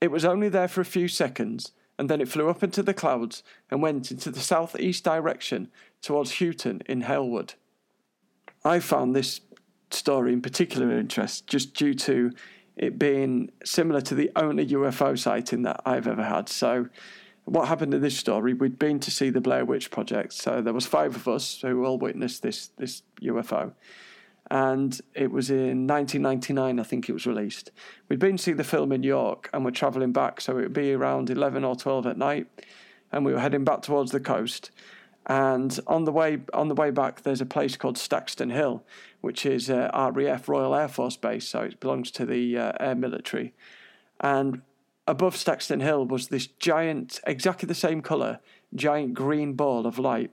[0.02, 2.93] it was only there for a few seconds and then it flew up into the
[2.93, 5.70] clouds and went into the southeast direction
[6.02, 7.56] towards Huyton in Halewood.
[8.64, 9.41] I found this
[9.91, 12.32] story in particular interest just due to
[12.76, 16.50] it being similar to the only UFO sighting that I've ever had.
[16.50, 16.89] So
[17.46, 18.54] What happened in this story?
[18.54, 21.86] We'd been to see the Blair Witch Project, so there was five of us who
[21.86, 23.74] all witnessed this this UFO,
[24.52, 27.72] and it was in 1999, I think it was released.
[28.10, 30.74] We'd been to see the film in York, and we're travelling back, so it would
[30.74, 32.48] be around 11 or 12 at night,
[33.12, 34.72] and we were heading back towards the coast.
[35.28, 38.84] And on the way on the way back, there's a place called Staxton Hill,
[39.22, 42.93] which is uh, RAF Royal Air Force Base, so it belongs to the uh, air
[42.93, 43.54] military.
[44.20, 44.62] And
[45.08, 48.39] above Staxton Hill was this giant, exactly the same colour,
[48.76, 50.32] giant green ball of light,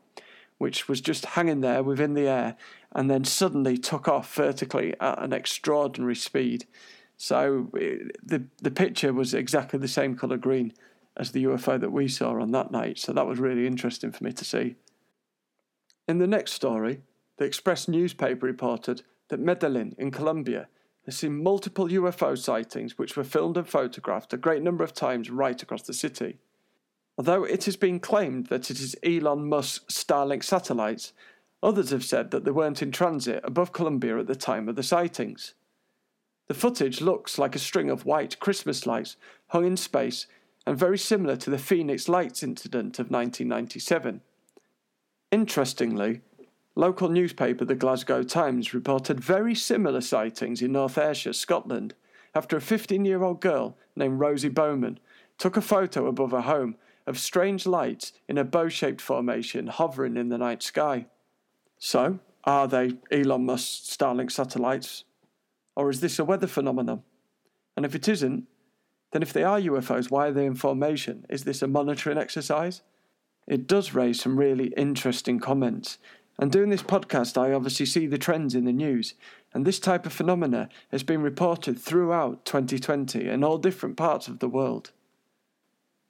[0.63, 2.55] which was just hanging there within the air,
[2.93, 6.67] and then suddenly took off vertically at an extraordinary speed.
[7.17, 10.73] So it, the the picture was exactly the same colour green
[11.17, 13.01] as the UFO that we saw on that night.
[13.01, 14.77] So that was really interesting for me to see.
[16.07, 17.01] In the next story,
[17.39, 20.69] the Express newspaper reported that Medellin in Colombia
[21.07, 25.29] has seen multiple UFO sightings which were filmed and photographed a great number of times
[25.29, 26.39] right across the city.
[27.19, 31.13] Although it has been claimed that it is Elon Musk's Starlink satellites,
[31.63, 34.83] others have said that they weren't in transit above Colombia at the time of the
[34.83, 35.55] sightings.
[36.49, 39.17] The footage looks like a string of white Christmas lights
[39.49, 40.27] hung in space
[40.67, 44.21] and very similar to the Phoenix Lights incident of 1997.
[45.31, 46.21] Interestingly,
[46.75, 51.95] local newspaper the Glasgow Times reported very similar sightings in North Ayrshire, Scotland,
[52.35, 54.99] after a 15 year old girl named Rosie Bowman
[55.39, 56.77] took a photo above her home
[57.07, 61.07] of strange lights in a bow shaped formation hovering in the night sky.
[61.79, 65.05] So, are they Elon Musk's Starlink satellites?
[65.75, 67.03] Or is this a weather phenomenon?
[67.77, 68.47] And if it isn't,
[69.13, 71.27] then if they are UFOs, why are they in formation?
[71.29, 72.83] Is this a monitoring exercise?
[73.47, 75.99] It does raise some really interesting comments.
[76.39, 79.15] And doing this podcast, I obviously see the trends in the news,
[79.53, 84.39] and this type of phenomena has been reported throughout 2020 in all different parts of
[84.39, 84.93] the world.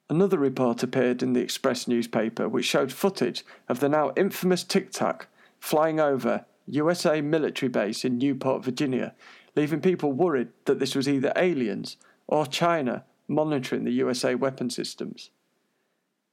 [0.09, 4.91] Another report appeared in the Express newspaper which showed footage of the now infamous Tic
[4.91, 5.27] Tac
[5.59, 9.13] flying over USA military base in Newport, Virginia,
[9.55, 11.97] leaving people worried that this was either aliens
[12.27, 15.29] or China monitoring the USA weapon systems.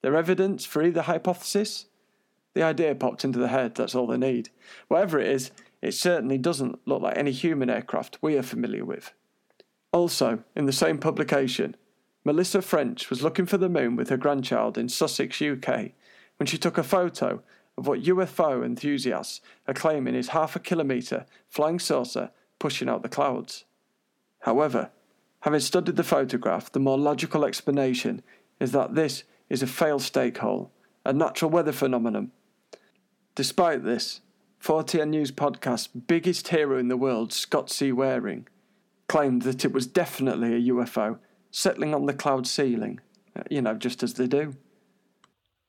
[0.02, 1.86] Their evidence for either hypothesis?
[2.54, 4.50] The idea popped into the head, that's all they need.
[4.88, 5.50] Whatever it is,
[5.82, 9.12] it certainly doesn't look like any human aircraft we are familiar with.
[9.92, 11.76] Also, in the same publication,
[12.24, 15.92] Melissa French was looking for the moon with her grandchild in Sussex, UK,
[16.36, 17.42] when she took a photo
[17.78, 23.08] of what UFO enthusiasts are claiming is half a kilometre flying saucer pushing out the
[23.08, 23.64] clouds.
[24.40, 24.90] However,
[25.40, 28.22] Having studied the photograph, the more logical explanation
[28.58, 30.70] is that this is a fallstreak hole,
[31.04, 32.30] a natural weather phenomenon.
[33.34, 34.20] Despite this,
[34.62, 37.90] 4TN News podcast's biggest hero in the world, Scott C.
[37.90, 38.46] Waring,
[39.08, 41.18] claimed that it was definitely a UFO
[41.50, 43.00] settling on the cloud ceiling,
[43.36, 44.56] uh, you know, just as they do.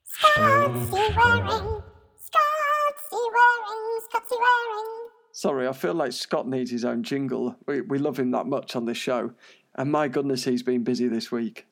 [0.04, 0.92] Scott C.
[0.92, 1.82] Waring,
[2.20, 3.18] Scott C.
[3.34, 5.08] Waring, Scott Waring.
[5.32, 7.56] Sorry, I feel like Scott needs his own jingle.
[7.66, 9.32] We, we love him that much on this show.
[9.76, 11.66] And my goodness, he's been busy this week.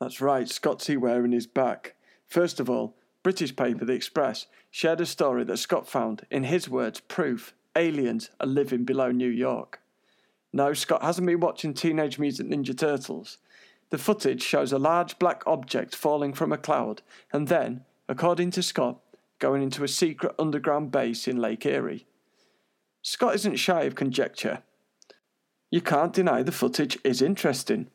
[0.00, 0.96] That's right, Scott C.
[0.96, 1.94] Waring is back.
[2.26, 6.68] First of all, British paper The Express shared a story that Scott found, in his
[6.68, 9.81] words, proof aliens are living below New York.
[10.52, 13.38] No, Scott hasn't been watching Teenage Mutant Ninja Turtles.
[13.90, 18.62] The footage shows a large black object falling from a cloud and then, according to
[18.62, 19.00] Scott,
[19.38, 22.06] going into a secret underground base in Lake Erie.
[23.02, 24.62] Scott isn't shy of conjecture.
[25.70, 27.88] You can't deny the footage is interesting.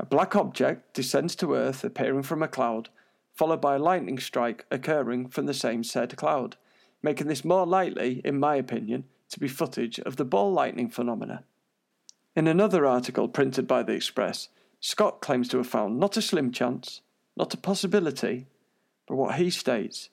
[0.00, 2.88] A black object descends to Earth appearing from a cloud,
[3.34, 6.56] followed by a lightning strike occurring from the same said cloud,
[7.02, 11.44] making this more likely, in my opinion, to be footage of the ball lightning phenomena.
[12.34, 14.48] In another article printed by the Express,
[14.80, 17.02] Scott claims to have found not a slim chance,
[17.36, 18.46] not a possibility,
[19.06, 20.08] but what he states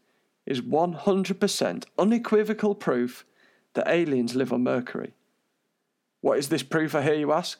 [0.45, 3.25] is 100% unequivocal proof
[3.73, 5.13] that aliens live on Mercury.
[6.21, 7.59] What is this proof, I hear you ask?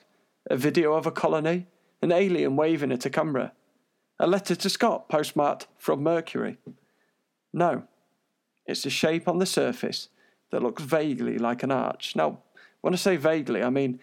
[0.49, 1.67] A video of a colony?
[2.01, 3.53] An alien waving at a camera?
[4.19, 6.57] A letter to Scott postmarked from Mercury?
[7.53, 7.83] No.
[8.65, 10.09] It's a shape on the surface
[10.51, 12.15] that looks vaguely like an arch.
[12.15, 12.39] Now,
[12.81, 13.99] when I say vaguely, I mean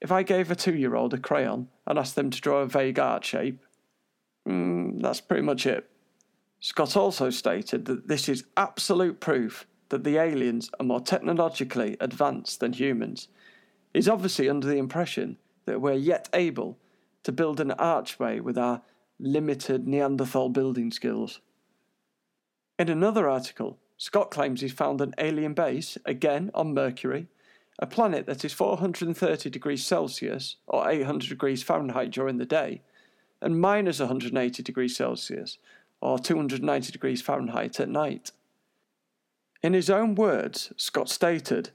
[0.00, 2.66] if I gave a two year old a crayon and asked them to draw a
[2.66, 3.60] vague art shape,
[4.46, 5.90] mm, that's pretty much it.
[6.60, 12.60] Scott also stated that this is absolute proof that the aliens are more technologically advanced
[12.60, 13.28] than humans
[13.94, 16.78] is obviously under the impression that we're yet able
[17.22, 18.82] to build an archway with our
[19.18, 21.40] limited Neanderthal building skills.
[22.78, 27.26] In another article, Scott claims he's found an alien base, again on Mercury,
[27.78, 32.82] a planet that is 430 degrees Celsius or 800 degrees Fahrenheit during the day,
[33.40, 35.58] and minus 180 degrees Celsius
[36.00, 38.32] or 290 degrees Fahrenheit at night.
[39.62, 41.70] In his own words, Scott stated,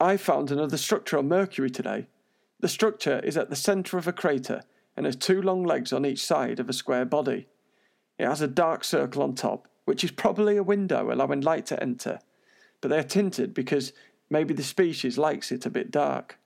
[0.00, 2.06] I found another structure on Mercury today.
[2.60, 4.62] The structure is at the centre of a crater
[4.96, 7.46] and has two long legs on each side of a square body.
[8.18, 11.82] It has a dark circle on top, which is probably a window allowing light to
[11.82, 12.20] enter,
[12.80, 13.92] but they are tinted because
[14.34, 16.38] maybe the species likes it a bit dark.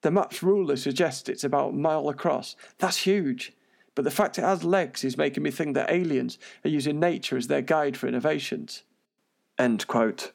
[0.00, 2.56] The map's ruler suggests it's about a mile across.
[2.78, 3.52] That's huge.
[3.94, 7.36] But the fact it has legs is making me think that aliens are using nature
[7.36, 8.84] as their guide for innovations.
[9.58, 10.32] End quote.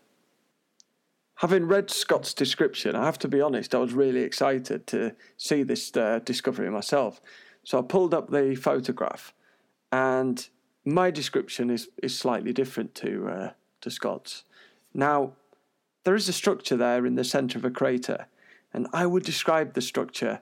[1.38, 5.63] Having read Scott's description, I have to be honest, I was really excited to see
[5.63, 7.20] this uh, discovery myself.
[7.63, 9.34] So I pulled up the photograph,
[9.91, 10.47] and
[10.86, 13.51] my description is, is slightly different to, uh,
[13.82, 14.43] to Scott's.
[14.93, 15.34] Now,
[16.04, 18.28] there is a structure there in the centre of a crater,
[18.74, 20.41] and I would describe the structure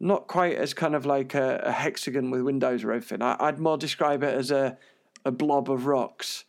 [0.00, 3.22] not quite as kind of like a, a hexagon with windows or everything.
[3.22, 4.78] I, would more describe it as a,
[5.24, 6.44] a blob of rocks.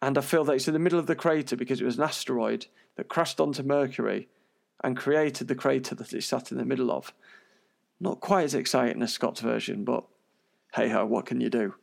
[0.00, 2.04] And I feel that it's in the middle of the crater because it was an
[2.04, 2.66] asteroid
[2.96, 4.28] that crashed onto Mercury
[4.82, 7.12] and created the crater that it sat in the middle of.
[8.00, 10.04] Not quite as exciting as Scott's version, but
[10.74, 11.74] hey ho, what can you do?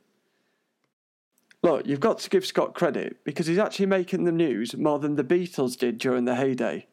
[1.63, 5.15] Look, you've got to give Scott credit because he's actually making the news more than
[5.15, 6.87] the Beatles did during the heyday.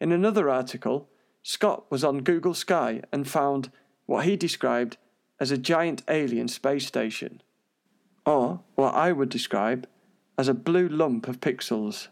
[0.00, 1.08] In another article,
[1.42, 3.72] Scott was on Google Sky and found
[4.06, 4.96] what he described
[5.40, 7.42] as a giant alien space station,
[8.24, 9.88] or what I would describe
[10.38, 12.08] as a blue lump of pixels.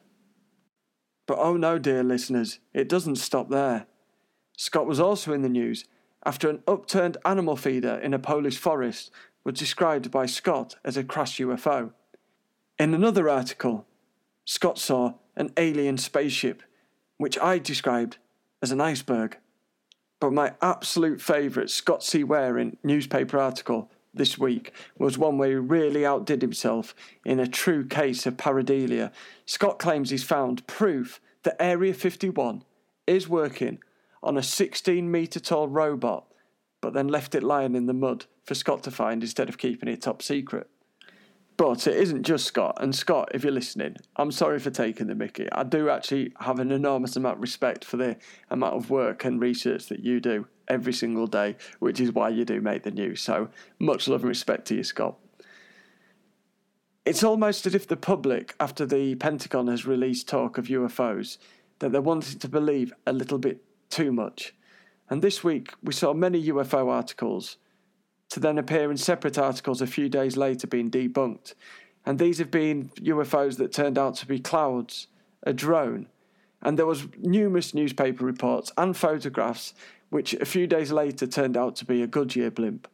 [1.27, 3.87] But oh no, dear listeners, it doesn't stop there.
[4.57, 5.85] Scott was also in the news
[6.27, 9.13] after an upturned animal feeder in a Polish forest
[9.45, 11.93] was described by Scott as a crashed UFO.
[12.79, 13.87] In another article,
[14.45, 16.63] Scott saw an alien spaceship
[17.17, 18.17] which I described
[18.63, 19.37] as an iceberg.
[20.21, 22.25] But my absolute favourite Scott C.
[22.25, 27.87] Waring newspaper article this week was one where he really outdid himself in a true
[27.87, 29.13] case of pareidolia.
[29.47, 32.65] Scott claims he's found proof that Area 51
[33.07, 33.79] is working
[34.23, 36.27] on a 16 metre tall robot,
[36.81, 39.89] but then left it lying in the mud for Scott to find instead of keeping
[39.89, 40.69] it top secret.
[41.57, 42.79] But it isn't just Scott.
[42.81, 45.47] And Scott, if you're listening, I'm sorry for taking the mickey.
[45.53, 48.17] I do actually have an enormous amount of respect for the
[48.49, 52.47] amount of work and research that you do every single day, which is why you
[52.47, 53.21] do make the news.
[53.21, 55.19] So much love and respect to you, Scott.
[57.05, 61.37] It's almost as if the public, after the Pentagon has released talk of UFOs,
[61.81, 64.55] that they're wanting to believe a little bit too much.
[65.11, 67.57] And this week we saw many UFO articles
[68.31, 71.55] to then appear in separate articles a few days later being debunked.
[72.07, 75.09] And these have been UFOs that turned out to be clouds,
[75.43, 76.07] a drone.
[76.63, 79.75] And there was numerous newspaper reports and photographs
[80.11, 82.89] which a few days later turned out to be a Goodyear blimp,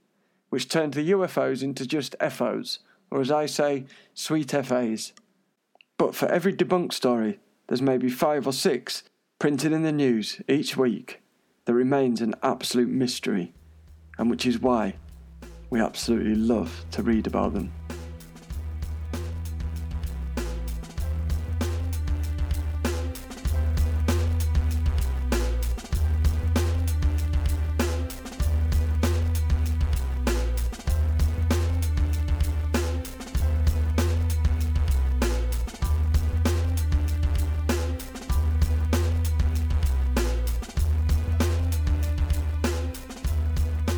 [0.51, 5.13] which turned the UFOs into just FOs, or as I say, sweet FAs.
[5.99, 7.39] But for every debunked story,
[7.69, 9.03] there's maybe five or six
[9.39, 11.21] printed in the news each week
[11.67, 13.53] that remains an absolute mystery,
[14.19, 14.95] and which is why
[15.69, 17.73] we absolutely love to read about them.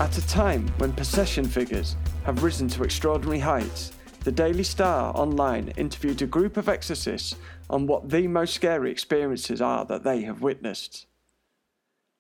[0.01, 3.91] At a time when possession figures have risen to extraordinary heights,
[4.23, 7.35] the Daily Star online interviewed a group of exorcists
[7.69, 11.07] on what the most scary experiences are that they have witnessed.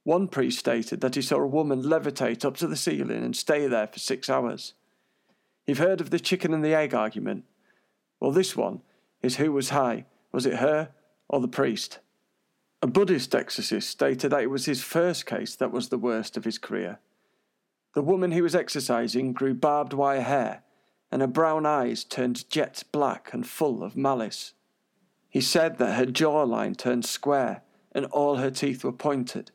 [0.02, 3.68] One priest stated that he saw a woman levitate up to the ceiling and stay
[3.68, 4.74] there for six hours.
[5.64, 7.44] You've heard of the chicken and the egg argument?
[8.18, 8.82] Well, this one
[9.22, 10.06] is who was high.
[10.32, 10.88] Was it her
[11.28, 12.00] or the priest?
[12.82, 16.44] A Buddhist exorcist stated that it was his first case that was the worst of
[16.44, 16.98] his career.
[17.98, 20.62] The woman he was exercising grew barbed wire hair,
[21.10, 24.52] and her brown eyes turned jet black and full of malice.
[25.28, 29.50] He said that her jawline turned square and all her teeth were pointed,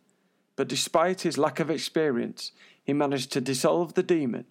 [0.57, 2.51] but despite his lack of experience,
[2.83, 4.43] he managed to dissolve the demon,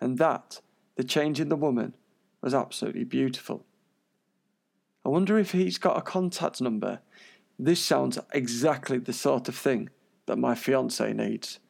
[0.00, 0.60] and that,
[0.96, 1.94] the change in the woman,
[2.40, 3.64] was absolutely beautiful.
[5.04, 7.02] I wonder if he's got a contact number.
[7.56, 9.90] This sounds exactly the sort of thing
[10.26, 11.60] that my fiance needs.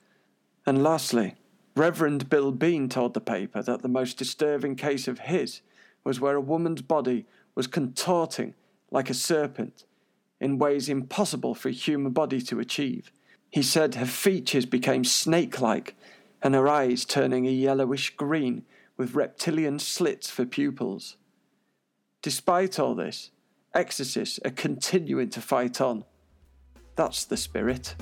[0.64, 1.34] And lastly,
[1.78, 5.60] Reverend Bill Bean told the paper that the most disturbing case of his
[6.02, 7.24] was where a woman's body
[7.54, 8.54] was contorting
[8.90, 9.84] like a serpent
[10.40, 13.12] in ways impossible for a human body to achieve.
[13.48, 15.94] He said her features became snake like
[16.42, 18.64] and her eyes turning a yellowish green
[18.96, 21.16] with reptilian slits for pupils.
[22.22, 23.30] Despite all this,
[23.72, 26.04] exorcists are continuing to fight on.
[26.96, 27.94] That's the spirit.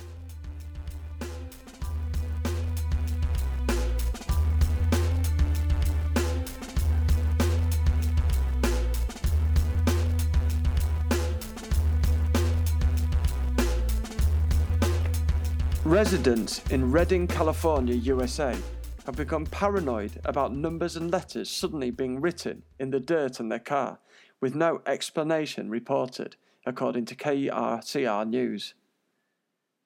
[15.87, 18.57] Residents in Redding, California, USA
[19.05, 23.61] have become paranoid about numbers and letters suddenly being written in the dirt on their
[23.61, 24.01] car
[24.41, 26.34] with no explanation reported,
[26.66, 28.74] according to KRCR News.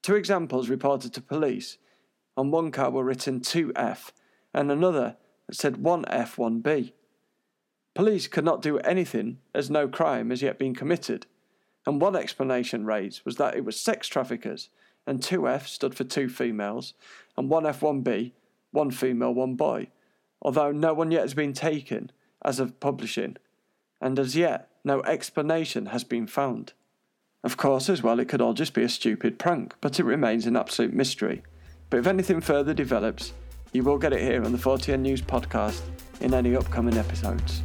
[0.03, 1.77] Two examples reported to police.
[2.35, 4.11] On one car were written 2F
[4.55, 6.93] and another that said 1F, 1B.
[7.95, 11.27] Police could not do anything as no crime has yet been committed,
[11.85, 14.71] and one explanation raised was that it was sex traffickers
[15.07, 16.95] and 2F stood for two females,
[17.37, 18.33] and 1F, 1B,
[18.73, 19.89] one female, one boy,
[20.43, 22.11] although no one yet has been taken
[22.45, 23.37] as of publishing,
[24.01, 26.73] and as yet no explanation has been found.
[27.43, 30.47] Of course, as well, it could all just be a stupid prank, but it remains
[30.47, 31.43] an absolute mystery.
[31.89, 33.33] But if anything further develops,
[33.73, 35.81] you will get it here on the 4TN News podcast
[36.21, 37.63] in any upcoming episodes.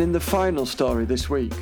[0.00, 1.52] And in the final story this week,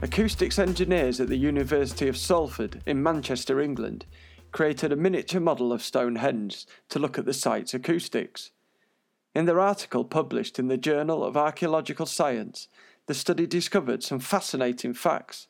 [0.00, 4.06] acoustics engineers at the University of Salford in Manchester, England,
[4.50, 8.50] created a miniature model of Stonehenge to look at the site's acoustics.
[9.34, 12.66] In their article published in the Journal of Archaeological Science,
[13.08, 15.48] the study discovered some fascinating facts.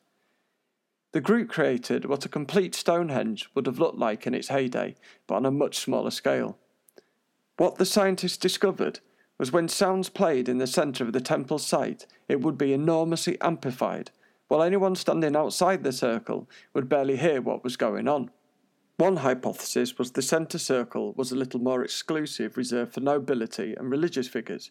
[1.13, 4.95] The group created what a complete Stonehenge would have looked like in its heyday,
[5.27, 6.57] but on a much smaller scale.
[7.55, 8.99] What the scientists discovered
[9.37, 13.39] was when sounds played in the centre of the temple site, it would be enormously
[13.41, 14.11] amplified,
[14.47, 18.29] while anyone standing outside the circle would barely hear what was going on.
[18.97, 23.89] One hypothesis was the centre circle was a little more exclusive, reserved for nobility and
[23.89, 24.69] religious figures,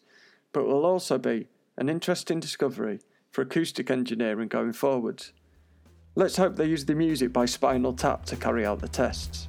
[0.53, 1.47] but will also be
[1.77, 2.99] an interesting discovery
[3.31, 5.33] for acoustic engineering going forwards.
[6.15, 9.47] Let's hope they use the music by Spinal Tap to carry out the tests.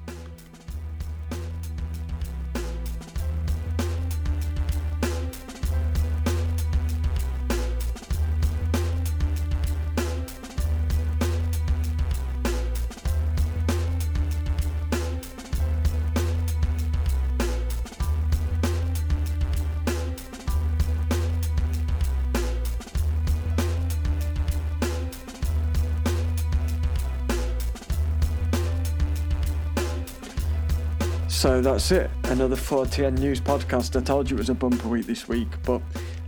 [31.65, 32.11] That's it.
[32.25, 33.99] Another 4TN News podcast.
[33.99, 35.81] I told you it was a bumper week this week, but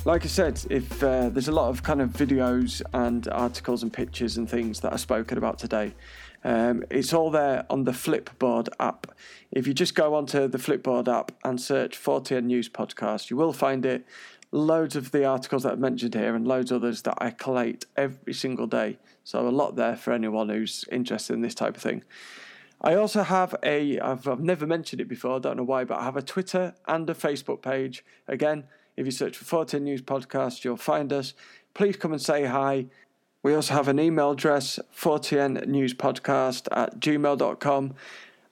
[0.06, 3.92] like I said, if uh, there's a lot of kind of videos and articles and
[3.92, 5.94] pictures and things that I've spoken about today,
[6.42, 9.08] um, it's all there on the Flipboard app.
[9.52, 13.52] If you just go onto the Flipboard app and search 4TN News podcast, you will
[13.52, 14.06] find it.
[14.52, 18.32] Loads of the articles that I've mentioned here and loads others that I collate every
[18.32, 18.96] single day.
[19.22, 22.04] So a lot there for anyone who's interested in this type of thing.
[22.80, 25.98] I also have a, I've, I've never mentioned it before, I don't know why, but
[25.98, 28.04] I have a Twitter and a Facebook page.
[28.28, 28.64] Again,
[28.96, 31.34] if you search for 4TN News Podcast, you'll find us.
[31.74, 32.86] Please come and say hi.
[33.42, 37.94] We also have an email address, 4TN News Podcast at gmail.com.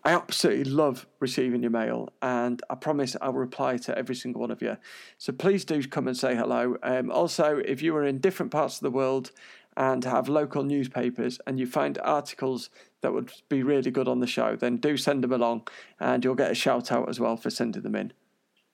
[0.07, 4.51] I absolutely love receiving your mail, and I promise I'll reply to every single one
[4.51, 4.77] of you.
[5.17, 6.77] So please do come and say hello.
[6.83, 9.33] Um, also, if you are in different parts of the world
[9.77, 12.71] and have local newspapers and you find articles
[13.01, 15.67] that would be really good on the show, then do send them along
[16.01, 18.13] and you'll get a shout out as well for sending them in.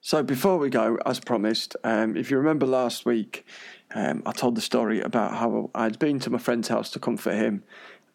[0.03, 3.45] So, before we go, as promised, um, if you remember last week,
[3.93, 7.35] um, I told the story about how I'd been to my friend's house to comfort
[7.35, 7.63] him.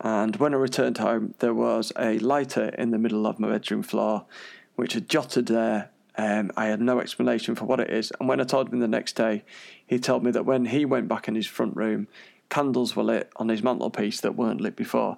[0.01, 3.84] And when I returned home, there was a lighter in the middle of my bedroom
[3.84, 4.26] floor,
[4.74, 5.91] which had jotted there.
[6.18, 8.12] Um, I had no explanation for what it is.
[8.18, 9.45] And when I told him the next day,
[9.87, 12.09] he told me that when he went back in his front room,
[12.49, 15.16] candles were lit on his mantelpiece that weren't lit before.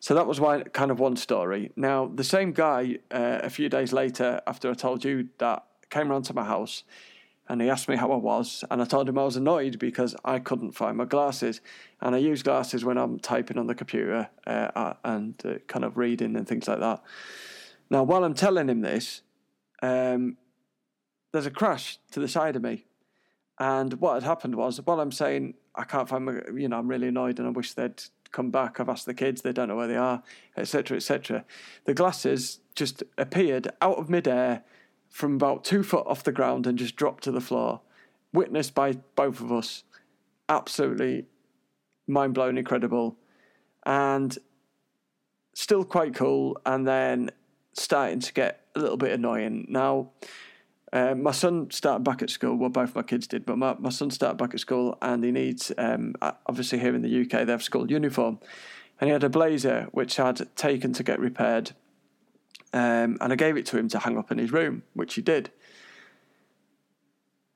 [0.00, 1.72] So that was why, kind of one story.
[1.76, 6.10] Now, the same guy, uh, a few days later, after I told you that, came
[6.10, 6.82] round to my house
[7.48, 8.64] and he asked me how I was.
[8.70, 11.60] And I told him I was annoyed because I couldn't find my glasses.
[12.00, 15.96] And I use glasses when I'm typing on the computer uh, and uh, kind of
[15.96, 17.02] reading and things like that.
[17.90, 19.22] Now, while I'm telling him this,
[19.82, 20.36] um,
[21.32, 22.86] there's a crash to the side of me.
[23.58, 26.88] And what had happened was, while I'm saying I can't find my, you know, I'm
[26.88, 28.78] really annoyed and I wish they'd come back.
[28.78, 30.22] I've asked the kids, they don't know where they are,
[30.56, 31.44] etc., etc.
[31.84, 34.64] The glasses just appeared out of midair,
[35.08, 37.80] from about two foot off the ground and just dropped to the floor,
[38.32, 39.84] witnessed by both of us.
[40.48, 41.26] Absolutely
[42.08, 43.16] mind blowing, incredible,
[43.86, 44.36] and
[45.54, 46.60] still quite cool.
[46.66, 47.30] And then
[47.74, 49.66] starting to get a little bit annoying.
[49.68, 50.10] Now,
[50.94, 52.54] uh, my son started back at school.
[52.54, 55.32] Well, both my kids did, but my, my son started back at school and he
[55.32, 58.38] needs, um, obviously, here in the UK, they have school uniform.
[59.00, 61.72] And he had a blazer which had taken to get repaired.
[62.72, 65.20] Um, and I gave it to him to hang up in his room, which he
[65.20, 65.50] did.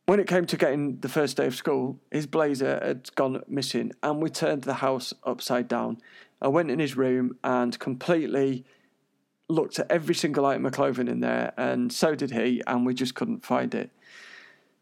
[0.07, 3.93] When it came to getting the first day of school, his blazer had gone missing,
[4.03, 5.99] and we turned the house upside down.
[6.43, 8.65] I went in his room and completely
[9.49, 12.95] looked at every single item of clothing in there, and so did he, and we
[12.95, 13.91] just couldn't find it.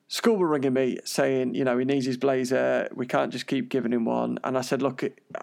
[0.09, 2.89] School were ringing me saying, you know, he needs his blazer.
[2.95, 4.39] We can't just keep giving him one.
[4.45, 5.03] And I said, look,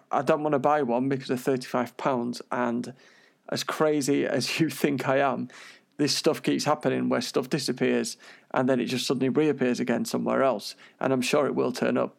[0.10, 2.42] I don't want to buy one because of £35.
[2.50, 2.94] And
[3.50, 5.50] as crazy as you think I am,
[5.98, 8.18] this stuff keeps happening where stuff disappears
[8.52, 10.76] and then it just suddenly reappears again somewhere else.
[11.00, 12.16] And I'm sure it will turn up.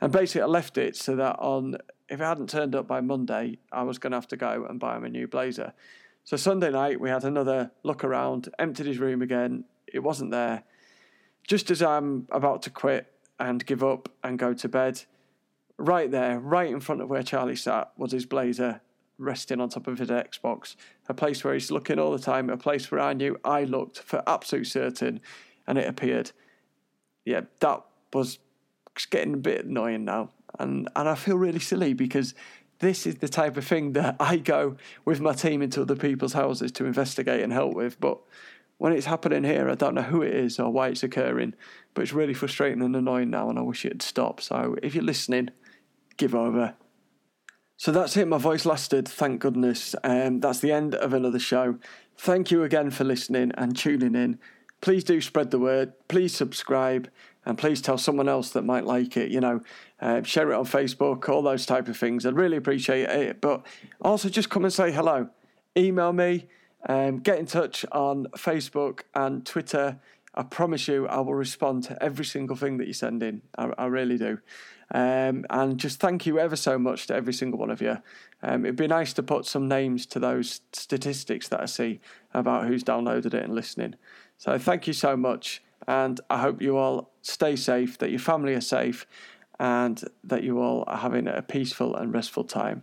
[0.00, 1.78] And basically, I left it so that on,
[2.08, 4.78] if it hadn't turned up by Monday, I was going to have to go and
[4.78, 5.72] buy him a new blazer.
[6.28, 9.64] So Sunday night, we had another look around, emptied his room again.
[9.86, 10.62] It wasn't there.
[11.46, 13.10] Just as I'm about to quit
[13.40, 15.04] and give up and go to bed,
[15.78, 18.82] right there, right in front of where Charlie sat, was his blazer
[19.16, 20.76] resting on top of his Xbox.
[21.08, 24.00] A place where he's looking all the time, a place where I knew I looked
[24.00, 25.22] for absolute certain,
[25.66, 26.32] and it appeared.
[27.24, 28.38] Yeah, that was
[29.08, 30.28] getting a bit annoying now.
[30.58, 32.34] And, and I feel really silly because
[32.80, 36.32] this is the type of thing that I go with my team into other people's
[36.32, 37.98] houses to investigate and help with.
[38.00, 38.18] But
[38.78, 41.54] when it's happening here, I don't know who it is or why it's occurring.
[41.94, 44.40] But it's really frustrating and annoying now, and I wish it'd stop.
[44.40, 45.50] So if you're listening,
[46.16, 46.74] give over.
[47.76, 48.26] So that's it.
[48.26, 49.94] My voice lasted, thank goodness.
[50.02, 51.78] Um, that's the end of another show.
[52.16, 54.38] Thank you again for listening and tuning in.
[54.80, 55.92] Please do spread the word.
[56.08, 57.08] Please subscribe
[57.48, 59.30] and please tell someone else that might like it.
[59.30, 59.62] You know,
[60.00, 62.26] uh, share it on Facebook, all those type of things.
[62.26, 63.40] I'd really appreciate it.
[63.40, 63.64] But
[64.02, 65.30] also just come and say hello.
[65.74, 66.46] Email me,
[66.90, 69.98] um, get in touch on Facebook and Twitter.
[70.34, 73.40] I promise you, I will respond to every single thing that you send in.
[73.56, 74.38] I, I really do.
[74.92, 77.96] Um, and just thank you ever so much to every single one of you.
[78.42, 82.00] Um, it'd be nice to put some names to those statistics that I see
[82.34, 83.94] about who's downloaded it and listening.
[84.36, 85.62] So thank you so much.
[85.86, 89.06] And I hope you all stay safe, that your family are safe,
[89.58, 92.82] and that you all are having a peaceful and restful time.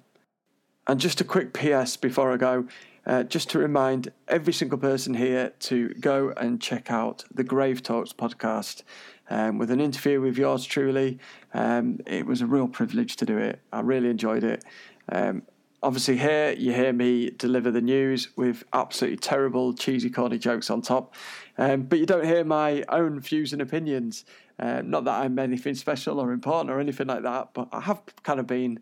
[0.87, 2.67] And just a quick PS before I go,
[3.07, 7.81] uh, just to remind every single person here to go and check out the Grave
[7.81, 8.83] Talks podcast
[9.29, 11.19] um, with an interview with yours truly.
[11.53, 13.59] Um, it was a real privilege to do it.
[13.71, 14.63] I really enjoyed it.
[15.11, 15.43] Um,
[15.85, 20.81] Obviously, here you hear me deliver the news with absolutely terrible, cheesy, corny jokes on
[20.81, 21.13] top.
[21.59, 24.25] Um, but you don't hear my own views and opinions.
[24.57, 28.01] Uh, not that I'm anything special or important or anything like that, but I have
[28.23, 28.79] kind of been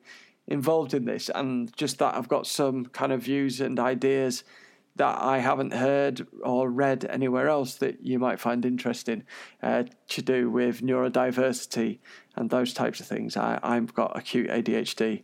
[0.47, 4.45] involved in this, and just that I've got some kind of views and ideas
[4.95, 9.24] that I haven't heard or read anywhere else that you might find interesting
[9.62, 11.99] uh, to do with neurodiversity
[12.36, 13.36] and those types of things.
[13.36, 15.24] I, I've got acute ADHD,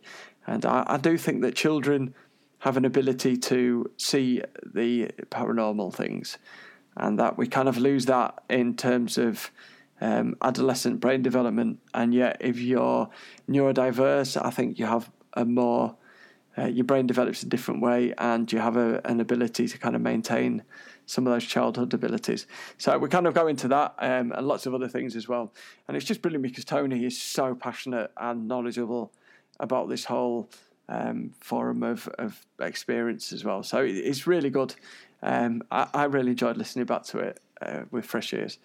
[0.49, 2.15] and I, I do think that children
[2.59, 6.39] have an ability to see the paranormal things,
[6.97, 9.51] and that we kind of lose that in terms of
[10.01, 11.79] um, adolescent brain development.
[11.93, 13.09] And yet, if you're
[13.47, 15.95] neurodiverse, I think you have a more
[16.57, 19.95] uh, your brain develops a different way, and you have a, an ability to kind
[19.95, 20.63] of maintain
[21.05, 22.47] some of those childhood abilities.
[22.77, 25.53] So we kind of go into that um, and lots of other things as well.
[25.87, 29.11] And it's just brilliant because Tony is so passionate and knowledgeable
[29.59, 30.49] about this whole
[30.87, 33.63] um, forum of, of experience as well.
[33.63, 34.75] So it's really good.
[35.21, 38.57] Um, I, I, really enjoyed listening back to it uh, with fresh ears.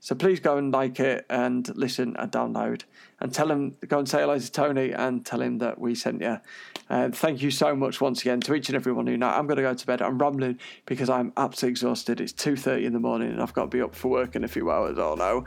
[0.00, 2.82] So please go and like it and listen and download
[3.20, 6.22] and tell him, go and say hello to Tony and tell him that we sent
[6.22, 6.40] you.
[6.88, 9.28] Uh, thank you so much once again to each and everyone who know.
[9.28, 10.00] I'm going to go to bed.
[10.00, 12.20] I'm rambling because I'm absolutely exhausted.
[12.20, 14.48] It's 2.30 in the morning and I've got to be up for work in a
[14.48, 14.98] few hours.
[14.98, 15.44] Oh no.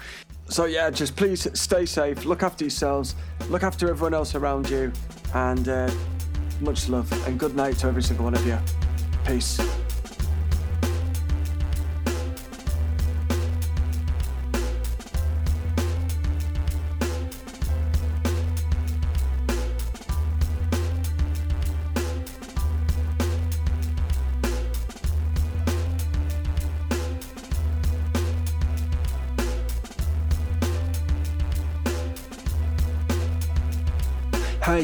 [0.49, 3.15] So yeah, just please stay safe, look after yourselves,
[3.49, 4.91] look after everyone else around you
[5.33, 5.89] and uh,
[6.61, 8.57] much love and good night to every single one of you.
[9.25, 9.59] Peace.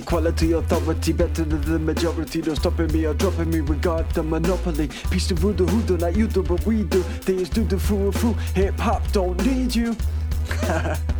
[0.09, 2.41] High quality authority, better than the majority.
[2.41, 4.87] No stopping me or dropping me, regard the monopoly.
[5.11, 7.03] Piece of voodoo, who do like you do, but we do.
[7.03, 8.33] Things do the fool, fool.
[8.55, 9.95] Hip hop don't need you.